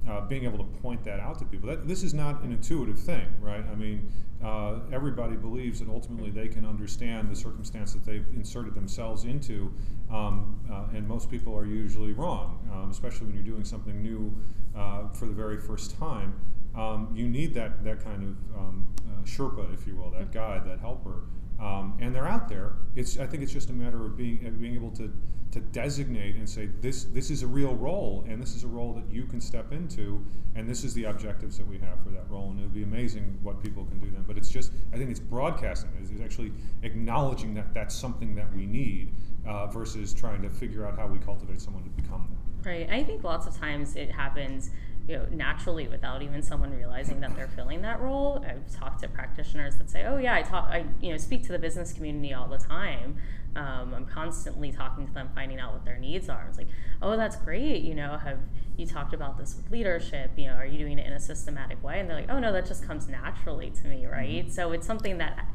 uh, 0.07 0.21
being 0.21 0.45
able 0.45 0.57
to 0.57 0.63
point 0.81 1.03
that 1.03 1.19
out 1.19 1.39
to 1.39 1.45
people. 1.45 1.69
That, 1.69 1.87
this 1.87 2.03
is 2.03 2.13
not 2.13 2.41
an 2.43 2.51
intuitive 2.51 2.99
thing, 2.99 3.27
right? 3.39 3.63
I 3.71 3.75
mean, 3.75 4.11
uh, 4.43 4.79
everybody 4.91 5.35
believes 5.35 5.79
that 5.79 5.89
ultimately 5.89 6.31
they 6.31 6.47
can 6.47 6.65
understand 6.65 7.29
the 7.29 7.35
circumstance 7.35 7.93
that 7.93 8.03
they've 8.03 8.25
inserted 8.35 8.73
themselves 8.73 9.25
into, 9.25 9.71
um, 10.11 10.59
uh, 10.71 10.95
and 10.95 11.07
most 11.07 11.29
people 11.29 11.55
are 11.55 11.65
usually 11.65 12.13
wrong, 12.13 12.59
um, 12.73 12.89
especially 12.89 13.27
when 13.27 13.35
you're 13.35 13.43
doing 13.43 13.63
something 13.63 14.01
new 14.01 14.33
uh, 14.75 15.07
for 15.09 15.27
the 15.27 15.33
very 15.33 15.59
first 15.59 15.97
time. 15.97 16.33
Um, 16.75 17.11
you 17.13 17.27
need 17.27 17.53
that, 17.53 17.83
that 17.83 18.03
kind 18.03 18.23
of 18.23 18.57
um, 18.57 18.87
uh, 19.07 19.23
Sherpa, 19.25 19.71
if 19.73 19.85
you 19.85 19.95
will, 19.95 20.09
that 20.11 20.31
guide, 20.31 20.65
that 20.65 20.79
helper. 20.79 21.23
Um, 21.61 21.97
and 21.99 22.13
they're 22.13 22.27
out 22.27 22.49
there. 22.49 22.73
It's, 22.95 23.19
I 23.19 23.27
think 23.27 23.43
it's 23.43 23.53
just 23.53 23.69
a 23.69 23.73
matter 23.73 24.03
of 24.03 24.17
being, 24.17 24.37
being 24.59 24.75
able 24.75 24.91
to 24.91 25.11
to 25.51 25.59
designate 25.59 26.35
and 26.35 26.49
say 26.49 26.69
this 26.79 27.05
this 27.05 27.29
is 27.29 27.43
a 27.43 27.47
real 27.47 27.75
role 27.75 28.23
and 28.27 28.41
this 28.41 28.55
is 28.55 28.63
a 28.63 28.67
role 28.67 28.93
that 28.93 29.03
you 29.13 29.25
can 29.25 29.41
step 29.41 29.73
into 29.73 30.25
and 30.55 30.69
this 30.69 30.85
is 30.85 30.93
the 30.93 31.03
objectives 31.03 31.57
that 31.57 31.67
we 31.67 31.77
have 31.77 32.01
for 32.03 32.09
that 32.09 32.29
role. 32.29 32.51
And 32.51 32.59
it 32.59 32.63
would 32.63 32.73
be 32.73 32.83
amazing 32.83 33.37
what 33.43 33.61
people 33.61 33.85
can 33.85 33.99
do 33.99 34.09
then. 34.09 34.23
But 34.25 34.37
it's 34.37 34.49
just 34.49 34.71
i 34.93 34.97
think 34.97 35.09
it's 35.09 35.19
broadcasting. 35.19 35.91
It's, 36.01 36.11
actually 36.21 36.53
acknowledging 36.83 37.53
that 37.55 37.73
that's 37.73 37.95
something 37.95 38.35
that 38.35 38.53
we 38.55 38.65
need 38.65 39.13
uh, 39.45 39.67
versus 39.67 40.13
trying 40.13 40.41
to 40.43 40.49
figure 40.49 40.85
out 40.85 40.97
how 40.97 41.07
we 41.07 41.17
cultivate 41.19 41.59
someone 41.59 41.83
to 41.83 41.89
become 41.89 42.27
that 42.29 42.69
right. 42.69 42.89
I 42.89 43.03
think 43.03 43.23
lots 43.23 43.47
of 43.47 43.57
times 43.57 43.95
it 43.95 44.11
happens 44.11 44.69
you 45.11 45.17
know, 45.17 45.25
naturally 45.29 45.89
without 45.89 46.21
even 46.21 46.41
someone 46.41 46.71
realizing 46.71 47.19
that 47.19 47.35
they're 47.35 47.49
filling 47.49 47.81
that 47.81 47.99
role. 47.99 48.43
I've 48.47 48.73
talked 48.73 49.01
to 49.01 49.09
practitioners 49.09 49.75
that 49.75 49.89
say, 49.89 50.05
"Oh 50.05 50.17
yeah, 50.17 50.35
I 50.35 50.41
talk, 50.41 50.69
I 50.69 50.85
you 51.01 51.11
know, 51.11 51.17
speak 51.17 51.43
to 51.47 51.51
the 51.51 51.59
business 51.59 51.91
community 51.91 52.33
all 52.33 52.47
the 52.47 52.57
time. 52.57 53.17
Um, 53.57 53.93
I'm 53.93 54.05
constantly 54.05 54.71
talking 54.71 55.05
to 55.05 55.13
them, 55.13 55.29
finding 55.35 55.59
out 55.59 55.73
what 55.73 55.83
their 55.83 55.97
needs 55.97 56.29
are. 56.29 56.45
It's 56.47 56.57
like, 56.57 56.69
oh, 57.01 57.17
that's 57.17 57.35
great. 57.35 57.83
You 57.83 57.93
know, 57.93 58.17
have 58.17 58.39
you 58.77 58.85
talked 58.85 59.13
about 59.13 59.37
this 59.37 59.57
with 59.57 59.69
leadership? 59.69 60.31
You 60.37 60.47
know, 60.47 60.53
are 60.53 60.65
you 60.65 60.77
doing 60.77 60.97
it 60.97 61.05
in 61.05 61.11
a 61.11 61.19
systematic 61.19 61.83
way? 61.83 61.99
And 61.99 62.09
they're 62.09 62.15
like, 62.15 62.31
oh 62.31 62.39
no, 62.39 62.53
that 62.53 62.65
just 62.65 62.87
comes 62.87 63.09
naturally 63.09 63.69
to 63.71 63.87
me, 63.87 64.05
right? 64.05 64.45
Mm-hmm. 64.45 64.51
So 64.51 64.71
it's 64.71 64.87
something 64.87 65.17
that 65.17 65.45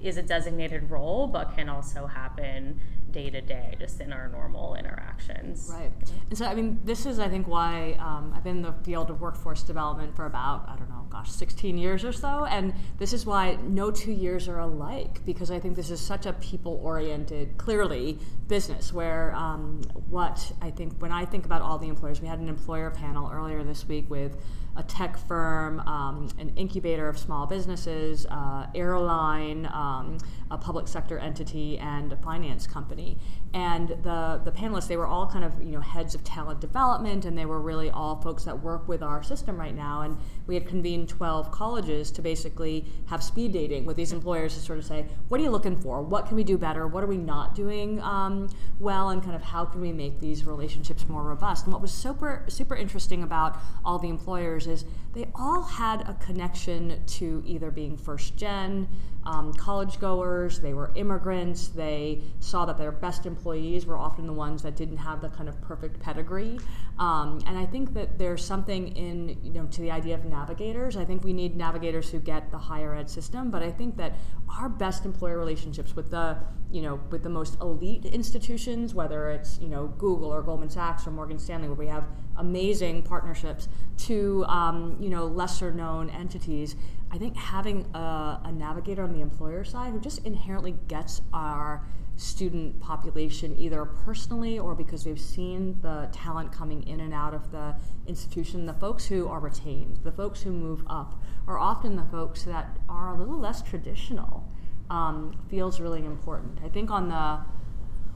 is 0.00 0.16
a 0.16 0.22
designated 0.22 0.90
role, 0.90 1.28
but 1.28 1.54
can 1.54 1.68
also 1.68 2.06
happen 2.06 2.80
day 3.10 3.30
to 3.30 3.40
day, 3.40 3.74
just 3.78 4.00
in 4.00 4.12
our 4.12 4.28
normal 4.28 4.74
interactions. 4.74 5.70
Right. 5.72 5.92
And 6.28 6.38
so, 6.38 6.46
I 6.46 6.54
mean, 6.54 6.80
this 6.84 7.06
is, 7.06 7.18
I 7.18 7.28
think, 7.28 7.46
why 7.48 7.96
um, 7.98 8.32
I've 8.34 8.44
been 8.44 8.58
in 8.58 8.62
the 8.62 8.74
field 8.84 9.10
of 9.10 9.20
workforce 9.20 9.62
development 9.62 10.14
for 10.14 10.26
about, 10.26 10.68
I 10.68 10.76
don't 10.76 10.88
know, 10.88 11.06
gosh, 11.10 11.30
16 11.30 11.78
years 11.78 12.04
or 12.04 12.12
so. 12.12 12.44
And 12.44 12.74
this 12.98 13.12
is 13.12 13.24
why 13.24 13.56
no 13.62 13.90
two 13.90 14.12
years 14.12 14.48
are 14.48 14.58
alike, 14.58 15.24
because 15.24 15.50
I 15.50 15.58
think 15.58 15.76
this 15.76 15.90
is 15.90 16.00
such 16.00 16.26
a 16.26 16.32
people 16.34 16.80
oriented, 16.82 17.56
clearly, 17.58 18.18
business 18.48 18.92
where 18.92 19.34
um, 19.34 19.82
what 20.08 20.52
I 20.60 20.70
think, 20.70 21.00
when 21.00 21.12
I 21.12 21.24
think 21.24 21.46
about 21.46 21.62
all 21.62 21.78
the 21.78 21.88
employers, 21.88 22.20
we 22.20 22.28
had 22.28 22.38
an 22.38 22.48
employer 22.48 22.90
panel 22.90 23.30
earlier 23.32 23.64
this 23.64 23.86
week 23.86 24.08
with 24.10 24.36
a 24.76 24.82
tech 24.82 25.16
firm, 25.16 25.80
um, 25.80 26.28
an 26.38 26.52
incubator 26.56 27.08
of 27.08 27.18
small 27.18 27.46
businesses, 27.46 28.26
uh, 28.26 28.66
airline, 28.74 29.66
um, 29.72 30.18
a 30.50 30.58
public 30.58 30.88
sector 30.88 31.18
entity, 31.18 31.78
and 31.78 32.12
a 32.12 32.16
finance 32.16 32.66
company. 32.66 33.18
And 33.54 33.88
the 33.88 34.40
the 34.44 34.52
panelists, 34.52 34.88
they 34.88 34.96
were 34.96 35.06
all 35.06 35.26
kind 35.26 35.44
of 35.44 35.60
you 35.62 35.72
know 35.72 35.80
heads 35.80 36.14
of 36.14 36.22
talent 36.24 36.60
development, 36.60 37.24
and 37.24 37.36
they 37.36 37.46
were 37.46 37.60
really 37.60 37.90
all 37.90 38.20
folks 38.20 38.44
that 38.44 38.62
work 38.62 38.86
with 38.88 39.02
our 39.02 39.22
system 39.22 39.58
right 39.58 39.74
now. 39.74 40.02
And 40.02 40.16
we 40.46 40.54
had 40.54 40.66
convened 40.66 41.08
12 41.08 41.50
colleges 41.50 42.10
to 42.12 42.22
basically 42.22 42.84
have 43.06 43.22
speed 43.22 43.52
dating 43.52 43.86
with 43.86 43.96
these 43.96 44.12
employers 44.12 44.54
to 44.54 44.60
sort 44.60 44.78
of 44.78 44.84
say, 44.84 45.06
what 45.28 45.40
are 45.40 45.44
you 45.44 45.50
looking 45.50 45.76
for? 45.76 46.02
What 46.02 46.26
can 46.26 46.36
we 46.36 46.44
do 46.44 46.58
better? 46.58 46.86
What 46.86 47.02
are 47.02 47.08
we 47.08 47.18
not 47.18 47.54
doing 47.54 48.00
um, 48.02 48.48
well? 48.78 49.10
And 49.10 49.22
kind 49.22 49.34
of 49.34 49.42
how 49.42 49.64
can 49.64 49.80
we 49.80 49.92
make 49.92 50.20
these 50.20 50.44
relationships 50.44 51.08
more 51.08 51.22
robust? 51.22 51.64
And 51.64 51.72
what 51.72 51.82
was 51.82 51.92
super 51.92 52.44
super 52.48 52.76
interesting 52.76 53.22
about 53.22 53.58
all 53.84 53.98
the 53.98 54.08
employers 54.08 54.66
is 54.66 54.84
they 55.14 55.26
all 55.34 55.62
had 55.62 56.02
a 56.02 56.14
connection 56.14 57.02
to 57.06 57.42
either 57.46 57.70
being 57.70 57.96
first 57.96 58.36
gen, 58.36 58.88
um, 59.24 59.52
college 59.54 59.98
goers, 59.98 60.35
they 60.60 60.74
were 60.74 60.90
immigrants, 60.94 61.68
they 61.68 62.22
saw 62.40 62.64
that 62.66 62.78
their 62.78 62.92
best 62.92 63.26
employees 63.26 63.86
were 63.86 63.96
often 63.96 64.26
the 64.26 64.32
ones 64.32 64.62
that 64.62 64.76
didn't 64.76 64.98
have 64.98 65.20
the 65.20 65.28
kind 65.28 65.48
of 65.48 65.60
perfect 65.62 66.00
pedigree. 66.00 66.58
Um, 66.98 67.40
and 67.46 67.58
I 67.58 67.66
think 67.66 67.94
that 67.94 68.18
there's 68.18 68.44
something 68.44 68.88
in, 68.96 69.38
you 69.42 69.52
know, 69.52 69.66
to 69.66 69.80
the 69.80 69.90
idea 69.90 70.14
of 70.14 70.24
navigators. 70.24 70.96
I 70.96 71.04
think 71.04 71.24
we 71.24 71.32
need 71.32 71.56
navigators 71.56 72.10
who 72.10 72.18
get 72.18 72.50
the 72.50 72.58
higher 72.58 72.94
ed 72.94 73.08
system, 73.10 73.50
but 73.50 73.62
I 73.62 73.70
think 73.70 73.96
that 73.96 74.12
our 74.58 74.68
best 74.68 75.04
employer 75.04 75.38
relationships 75.38 75.96
with 75.96 76.10
the, 76.10 76.36
you 76.70 76.82
know, 76.82 77.00
with 77.10 77.22
the 77.22 77.28
most 77.28 77.60
elite 77.60 78.04
institutions, 78.04 78.94
whether 78.94 79.30
it's, 79.30 79.58
you 79.60 79.68
know, 79.68 79.86
Google 79.98 80.32
or 80.32 80.42
Goldman 80.42 80.70
Sachs 80.70 81.06
or 81.06 81.10
Morgan 81.10 81.38
Stanley, 81.38 81.68
where 81.68 81.76
we 81.76 81.86
have 81.86 82.04
amazing 82.36 83.02
partnerships, 83.02 83.68
to, 83.98 84.44
um, 84.48 84.96
you 85.00 85.08
know, 85.08 85.26
lesser 85.26 85.72
known 85.72 86.10
entities, 86.10 86.76
I 87.10 87.18
think 87.18 87.36
having 87.36 87.86
a, 87.94 88.40
a 88.44 88.52
navigator 88.52 89.04
on 89.04 89.12
the 89.12 89.20
employer 89.20 89.64
side 89.64 89.92
who 89.92 90.00
just 90.00 90.26
inherently 90.26 90.74
gets 90.88 91.22
our 91.32 91.86
student 92.16 92.80
population 92.80 93.54
either 93.58 93.84
personally 93.84 94.58
or 94.58 94.74
because 94.74 95.04
we've 95.04 95.20
seen 95.20 95.78
the 95.82 96.08
talent 96.12 96.50
coming 96.50 96.82
in 96.86 97.00
and 97.00 97.12
out 97.12 97.34
of 97.34 97.52
the 97.52 97.76
institution, 98.06 98.66
the 98.66 98.72
folks 98.72 99.06
who 99.06 99.28
are 99.28 99.38
retained, 99.38 99.98
the 100.02 100.12
folks 100.12 100.42
who 100.42 100.50
move 100.50 100.82
up, 100.88 101.22
are 101.46 101.58
often 101.58 101.94
the 101.96 102.04
folks 102.04 102.44
that 102.44 102.78
are 102.88 103.14
a 103.14 103.18
little 103.18 103.38
less 103.38 103.62
traditional. 103.62 104.48
Um, 104.88 105.36
feels 105.48 105.80
really 105.80 106.04
important. 106.04 106.60
I 106.64 106.68
think 106.68 106.90
on 106.90 107.08
the 107.08 107.40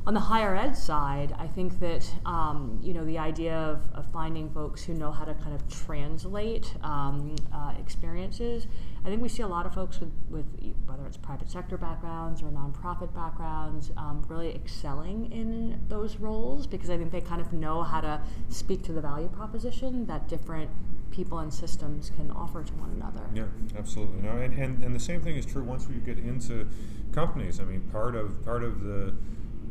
on 0.06 0.14
the 0.14 0.20
higher 0.20 0.56
ed 0.56 0.76
side, 0.76 1.34
I 1.38 1.46
think 1.46 1.78
that 1.80 2.10
um, 2.24 2.78
you 2.82 2.94
know 2.94 3.04
the 3.04 3.18
idea 3.18 3.56
of, 3.56 3.82
of, 3.94 4.10
finding 4.12 4.48
folks 4.50 4.82
who 4.82 4.94
know 4.94 5.12
how 5.12 5.24
to 5.24 5.34
kind 5.34 5.54
of 5.54 5.68
translate 5.68 6.74
um, 6.82 7.36
uh, 7.52 7.74
experiences. 7.78 8.66
I 9.04 9.08
think 9.08 9.22
we 9.22 9.28
see 9.28 9.42
a 9.42 9.48
lot 9.48 9.64
of 9.64 9.74
folks 9.74 9.98
with, 9.98 10.12
with 10.28 10.46
whether 10.84 11.06
it's 11.06 11.16
private 11.16 11.50
sector 11.50 11.78
backgrounds 11.78 12.42
or 12.42 12.46
nonprofit 12.46 13.14
backgrounds 13.14 13.90
um, 13.96 14.24
really 14.28 14.54
excelling 14.54 15.32
in 15.32 15.80
those 15.88 16.16
roles 16.16 16.66
because 16.66 16.90
I 16.90 16.98
think 16.98 17.10
they 17.10 17.22
kind 17.22 17.40
of 17.40 17.52
know 17.52 17.82
how 17.82 18.02
to 18.02 18.20
speak 18.50 18.82
to 18.84 18.92
the 18.92 19.00
value 19.00 19.28
proposition 19.28 20.06
that 20.06 20.28
different 20.28 20.70
people 21.10 21.38
and 21.38 21.52
systems 21.52 22.10
can 22.10 22.30
offer 22.30 22.62
to 22.62 22.72
one 22.74 22.90
another. 22.90 23.24
Yeah, 23.34 23.44
absolutely. 23.78 24.20
No, 24.22 24.36
and, 24.36 24.54
and, 24.54 24.84
and 24.84 24.94
the 24.94 25.00
same 25.00 25.22
thing 25.22 25.36
is 25.36 25.46
true 25.46 25.62
once 25.62 25.88
we 25.88 25.96
get 25.96 26.18
into 26.18 26.68
companies. 27.12 27.58
I 27.58 27.64
mean, 27.64 27.80
part 27.92 28.14
of 28.14 28.44
part 28.44 28.62
of 28.62 28.82
the 28.82 29.14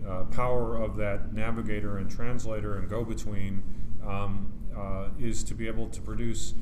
uh, 0.08 0.24
power 0.26 0.76
of 0.76 0.98
that 0.98 1.34
navigator 1.34 1.98
and 1.98 2.10
translator 2.10 2.78
and 2.78 2.90
go-between 2.90 3.64
um, 4.06 4.52
uh, 4.76 5.10
is 5.20 5.44
to 5.44 5.54
be 5.54 5.68
able 5.68 5.88
to 5.90 6.02
produce 6.02 6.54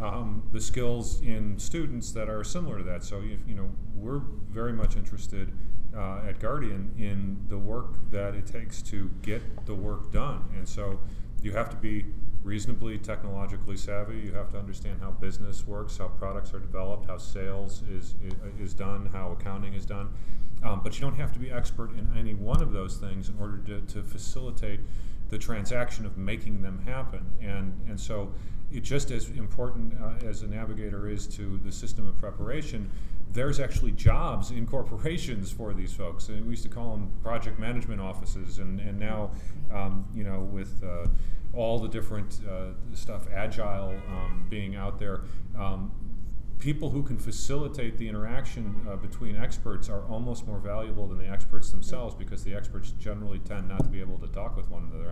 um, 0.00 0.42
the 0.52 0.60
skills 0.60 1.20
in 1.22 1.58
students 1.58 2.12
that 2.12 2.28
are 2.28 2.44
similar 2.44 2.78
to 2.78 2.84
that. 2.84 3.04
So, 3.04 3.22
if, 3.22 3.40
you 3.48 3.54
know, 3.54 3.70
we're 3.94 4.22
very 4.50 4.72
much 4.72 4.96
interested 4.96 5.52
uh, 5.96 6.20
at 6.28 6.38
Guardian 6.40 6.94
in 6.98 7.38
the 7.48 7.58
work 7.58 8.10
that 8.10 8.34
it 8.34 8.46
takes 8.46 8.82
to 8.82 9.10
get 9.22 9.66
the 9.66 9.74
work 9.74 10.12
done, 10.12 10.44
and 10.56 10.68
so 10.68 11.00
you 11.42 11.52
have 11.52 11.70
to 11.70 11.76
be 11.76 12.04
reasonably 12.42 12.96
technologically 12.98 13.76
savvy. 13.76 14.18
You 14.18 14.32
have 14.32 14.50
to 14.52 14.58
understand 14.58 15.00
how 15.00 15.10
business 15.10 15.66
works, 15.66 15.98
how 15.98 16.08
products 16.08 16.54
are 16.54 16.60
developed, 16.60 17.06
how 17.06 17.18
sales 17.18 17.82
is 17.90 18.14
is, 18.22 18.34
is 18.60 18.74
done, 18.74 19.06
how 19.12 19.32
accounting 19.32 19.74
is 19.74 19.86
done. 19.86 20.10
Um, 20.66 20.80
but 20.82 20.94
you 20.94 21.00
don't 21.00 21.16
have 21.16 21.32
to 21.32 21.38
be 21.38 21.50
expert 21.50 21.92
in 21.92 22.10
any 22.18 22.34
one 22.34 22.60
of 22.60 22.72
those 22.72 22.96
things 22.96 23.28
in 23.28 23.36
order 23.38 23.58
to, 23.58 23.80
to 23.82 24.02
facilitate 24.02 24.80
the 25.28 25.38
transaction 25.38 26.04
of 26.04 26.16
making 26.16 26.62
them 26.62 26.80
happen. 26.84 27.24
And, 27.40 27.72
and 27.88 27.98
so 27.98 28.32
it's 28.72 28.88
just 28.88 29.10
as 29.10 29.28
important 29.30 29.94
uh, 30.02 30.26
as 30.26 30.42
a 30.42 30.46
navigator 30.48 31.08
is 31.08 31.26
to 31.28 31.58
the 31.64 31.70
system 31.70 32.06
of 32.06 32.18
preparation, 32.18 32.90
there's 33.32 33.60
actually 33.60 33.92
jobs 33.92 34.50
in 34.50 34.66
corporations 34.66 35.52
for 35.52 35.72
these 35.72 35.92
folks. 35.92 36.28
And 36.28 36.42
we 36.44 36.50
used 36.50 36.62
to 36.64 36.68
call 36.68 36.90
them 36.92 37.12
project 37.22 37.58
management 37.58 38.00
offices, 38.00 38.58
and, 38.58 38.80
and 38.80 38.98
now, 38.98 39.30
um, 39.72 40.04
you 40.14 40.24
know, 40.24 40.40
with 40.40 40.82
uh, 40.82 41.06
all 41.52 41.78
the 41.78 41.88
different 41.88 42.40
uh, 42.48 42.72
stuff, 42.92 43.26
agile 43.32 43.94
um, 44.08 44.46
being 44.48 44.74
out 44.74 44.98
there, 44.98 45.22
um, 45.56 45.92
people 46.58 46.90
who 46.90 47.02
can 47.02 47.18
facilitate 47.18 47.98
the 47.98 48.08
interaction 48.08 48.86
uh, 48.88 48.96
between 48.96 49.36
experts 49.36 49.88
are 49.88 50.02
almost 50.06 50.46
more 50.46 50.58
valuable 50.58 51.06
than 51.06 51.18
the 51.18 51.28
experts 51.28 51.70
themselves 51.70 52.14
because 52.14 52.44
the 52.44 52.54
experts 52.54 52.92
generally 52.92 53.38
tend 53.40 53.68
not 53.68 53.78
to 53.78 53.88
be 53.88 54.00
able 54.00 54.18
to 54.18 54.28
talk 54.28 54.56
with 54.56 54.70
one 54.70 54.90
another. 54.90 55.10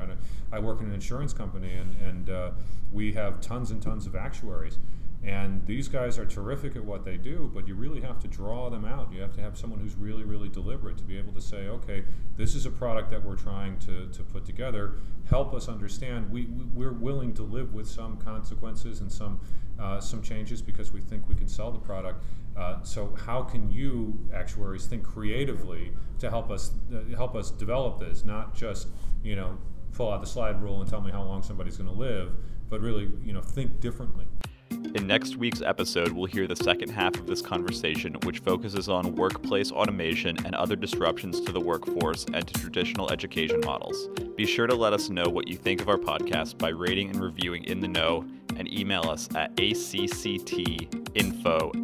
I, 0.52 0.56
I 0.56 0.58
work 0.58 0.80
in 0.80 0.86
an 0.86 0.94
insurance 0.94 1.32
company 1.32 1.74
and, 1.74 1.94
and 2.00 2.30
uh, 2.30 2.50
we 2.92 3.12
have 3.12 3.40
tons 3.40 3.70
and 3.70 3.82
tons 3.82 4.06
of 4.06 4.16
actuaries. 4.16 4.78
And 5.24 5.64
these 5.66 5.88
guys 5.88 6.18
are 6.18 6.26
terrific 6.26 6.76
at 6.76 6.84
what 6.84 7.04
they 7.04 7.16
do, 7.16 7.50
but 7.54 7.66
you 7.66 7.74
really 7.74 8.02
have 8.02 8.18
to 8.20 8.28
draw 8.28 8.68
them 8.68 8.84
out. 8.84 9.10
You 9.10 9.22
have 9.22 9.32
to 9.36 9.40
have 9.40 9.56
someone 9.56 9.80
who's 9.80 9.94
really, 9.94 10.22
really 10.22 10.50
deliberate 10.50 10.98
to 10.98 11.04
be 11.04 11.16
able 11.16 11.32
to 11.32 11.40
say, 11.40 11.68
okay, 11.68 12.04
this 12.36 12.54
is 12.54 12.66
a 12.66 12.70
product 12.70 13.10
that 13.10 13.24
we're 13.24 13.36
trying 13.36 13.78
to, 13.80 14.06
to 14.08 14.22
put 14.22 14.44
together. 14.44 14.96
Help 15.30 15.54
us 15.54 15.66
understand. 15.66 16.30
We, 16.30 16.46
we're 16.74 16.92
willing 16.92 17.32
to 17.34 17.42
live 17.42 17.72
with 17.72 17.88
some 17.88 18.18
consequences 18.18 19.00
and 19.00 19.10
some, 19.10 19.40
uh, 19.78 19.98
some 19.98 20.20
changes 20.20 20.60
because 20.60 20.92
we 20.92 21.00
think 21.00 21.26
we 21.26 21.34
can 21.34 21.48
sell 21.48 21.70
the 21.70 21.78
product. 21.78 22.22
Uh, 22.54 22.82
so 22.82 23.14
how 23.26 23.42
can 23.42 23.70
you 23.70 24.18
actuaries 24.32 24.86
think 24.86 25.02
creatively 25.02 25.92
to 26.18 26.30
help 26.30 26.50
us 26.50 26.70
uh, 26.94 27.16
help 27.16 27.34
us 27.34 27.50
develop 27.50 27.98
this? 27.98 28.24
Not 28.24 28.54
just 28.54 28.86
you 29.24 29.34
know 29.34 29.58
pull 29.92 30.12
out 30.12 30.20
the 30.20 30.26
slide 30.26 30.62
rule 30.62 30.80
and 30.80 30.88
tell 30.88 31.00
me 31.00 31.10
how 31.10 31.22
long 31.22 31.42
somebody's 31.42 31.76
going 31.76 31.88
to 31.88 31.98
live, 31.98 32.32
but 32.70 32.80
really 32.80 33.10
you 33.24 33.32
know 33.32 33.40
think 33.40 33.80
differently. 33.80 34.26
In 34.94 35.06
next 35.06 35.36
week's 35.36 35.60
episode, 35.60 36.12
we'll 36.12 36.26
hear 36.26 36.46
the 36.46 36.56
second 36.56 36.90
half 36.90 37.14
of 37.16 37.26
this 37.26 37.42
conversation, 37.42 38.14
which 38.24 38.38
focuses 38.38 38.88
on 38.88 39.14
workplace 39.14 39.72
automation 39.72 40.36
and 40.44 40.54
other 40.54 40.76
disruptions 40.76 41.40
to 41.40 41.52
the 41.52 41.60
workforce 41.60 42.24
and 42.32 42.46
to 42.46 42.54
traditional 42.54 43.10
education 43.10 43.60
models. 43.64 44.08
Be 44.36 44.46
sure 44.46 44.66
to 44.66 44.74
let 44.74 44.92
us 44.92 45.10
know 45.10 45.24
what 45.24 45.48
you 45.48 45.56
think 45.56 45.80
of 45.80 45.88
our 45.88 45.98
podcast 45.98 46.58
by 46.58 46.68
rating 46.68 47.10
and 47.10 47.22
reviewing 47.22 47.64
In 47.64 47.80
the 47.80 47.88
Know 47.88 48.24
and 48.56 48.72
email 48.72 49.08
us 49.10 49.28
at 49.34 49.54
acctinfo 49.56 50.68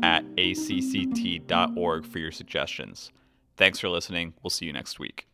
at 0.04 0.24
acct.org 0.36 2.06
for 2.06 2.18
your 2.18 2.32
suggestions. 2.32 3.10
Thanks 3.56 3.78
for 3.78 3.88
listening. 3.88 4.34
We'll 4.42 4.50
see 4.50 4.66
you 4.66 4.72
next 4.72 4.98
week. 4.98 5.29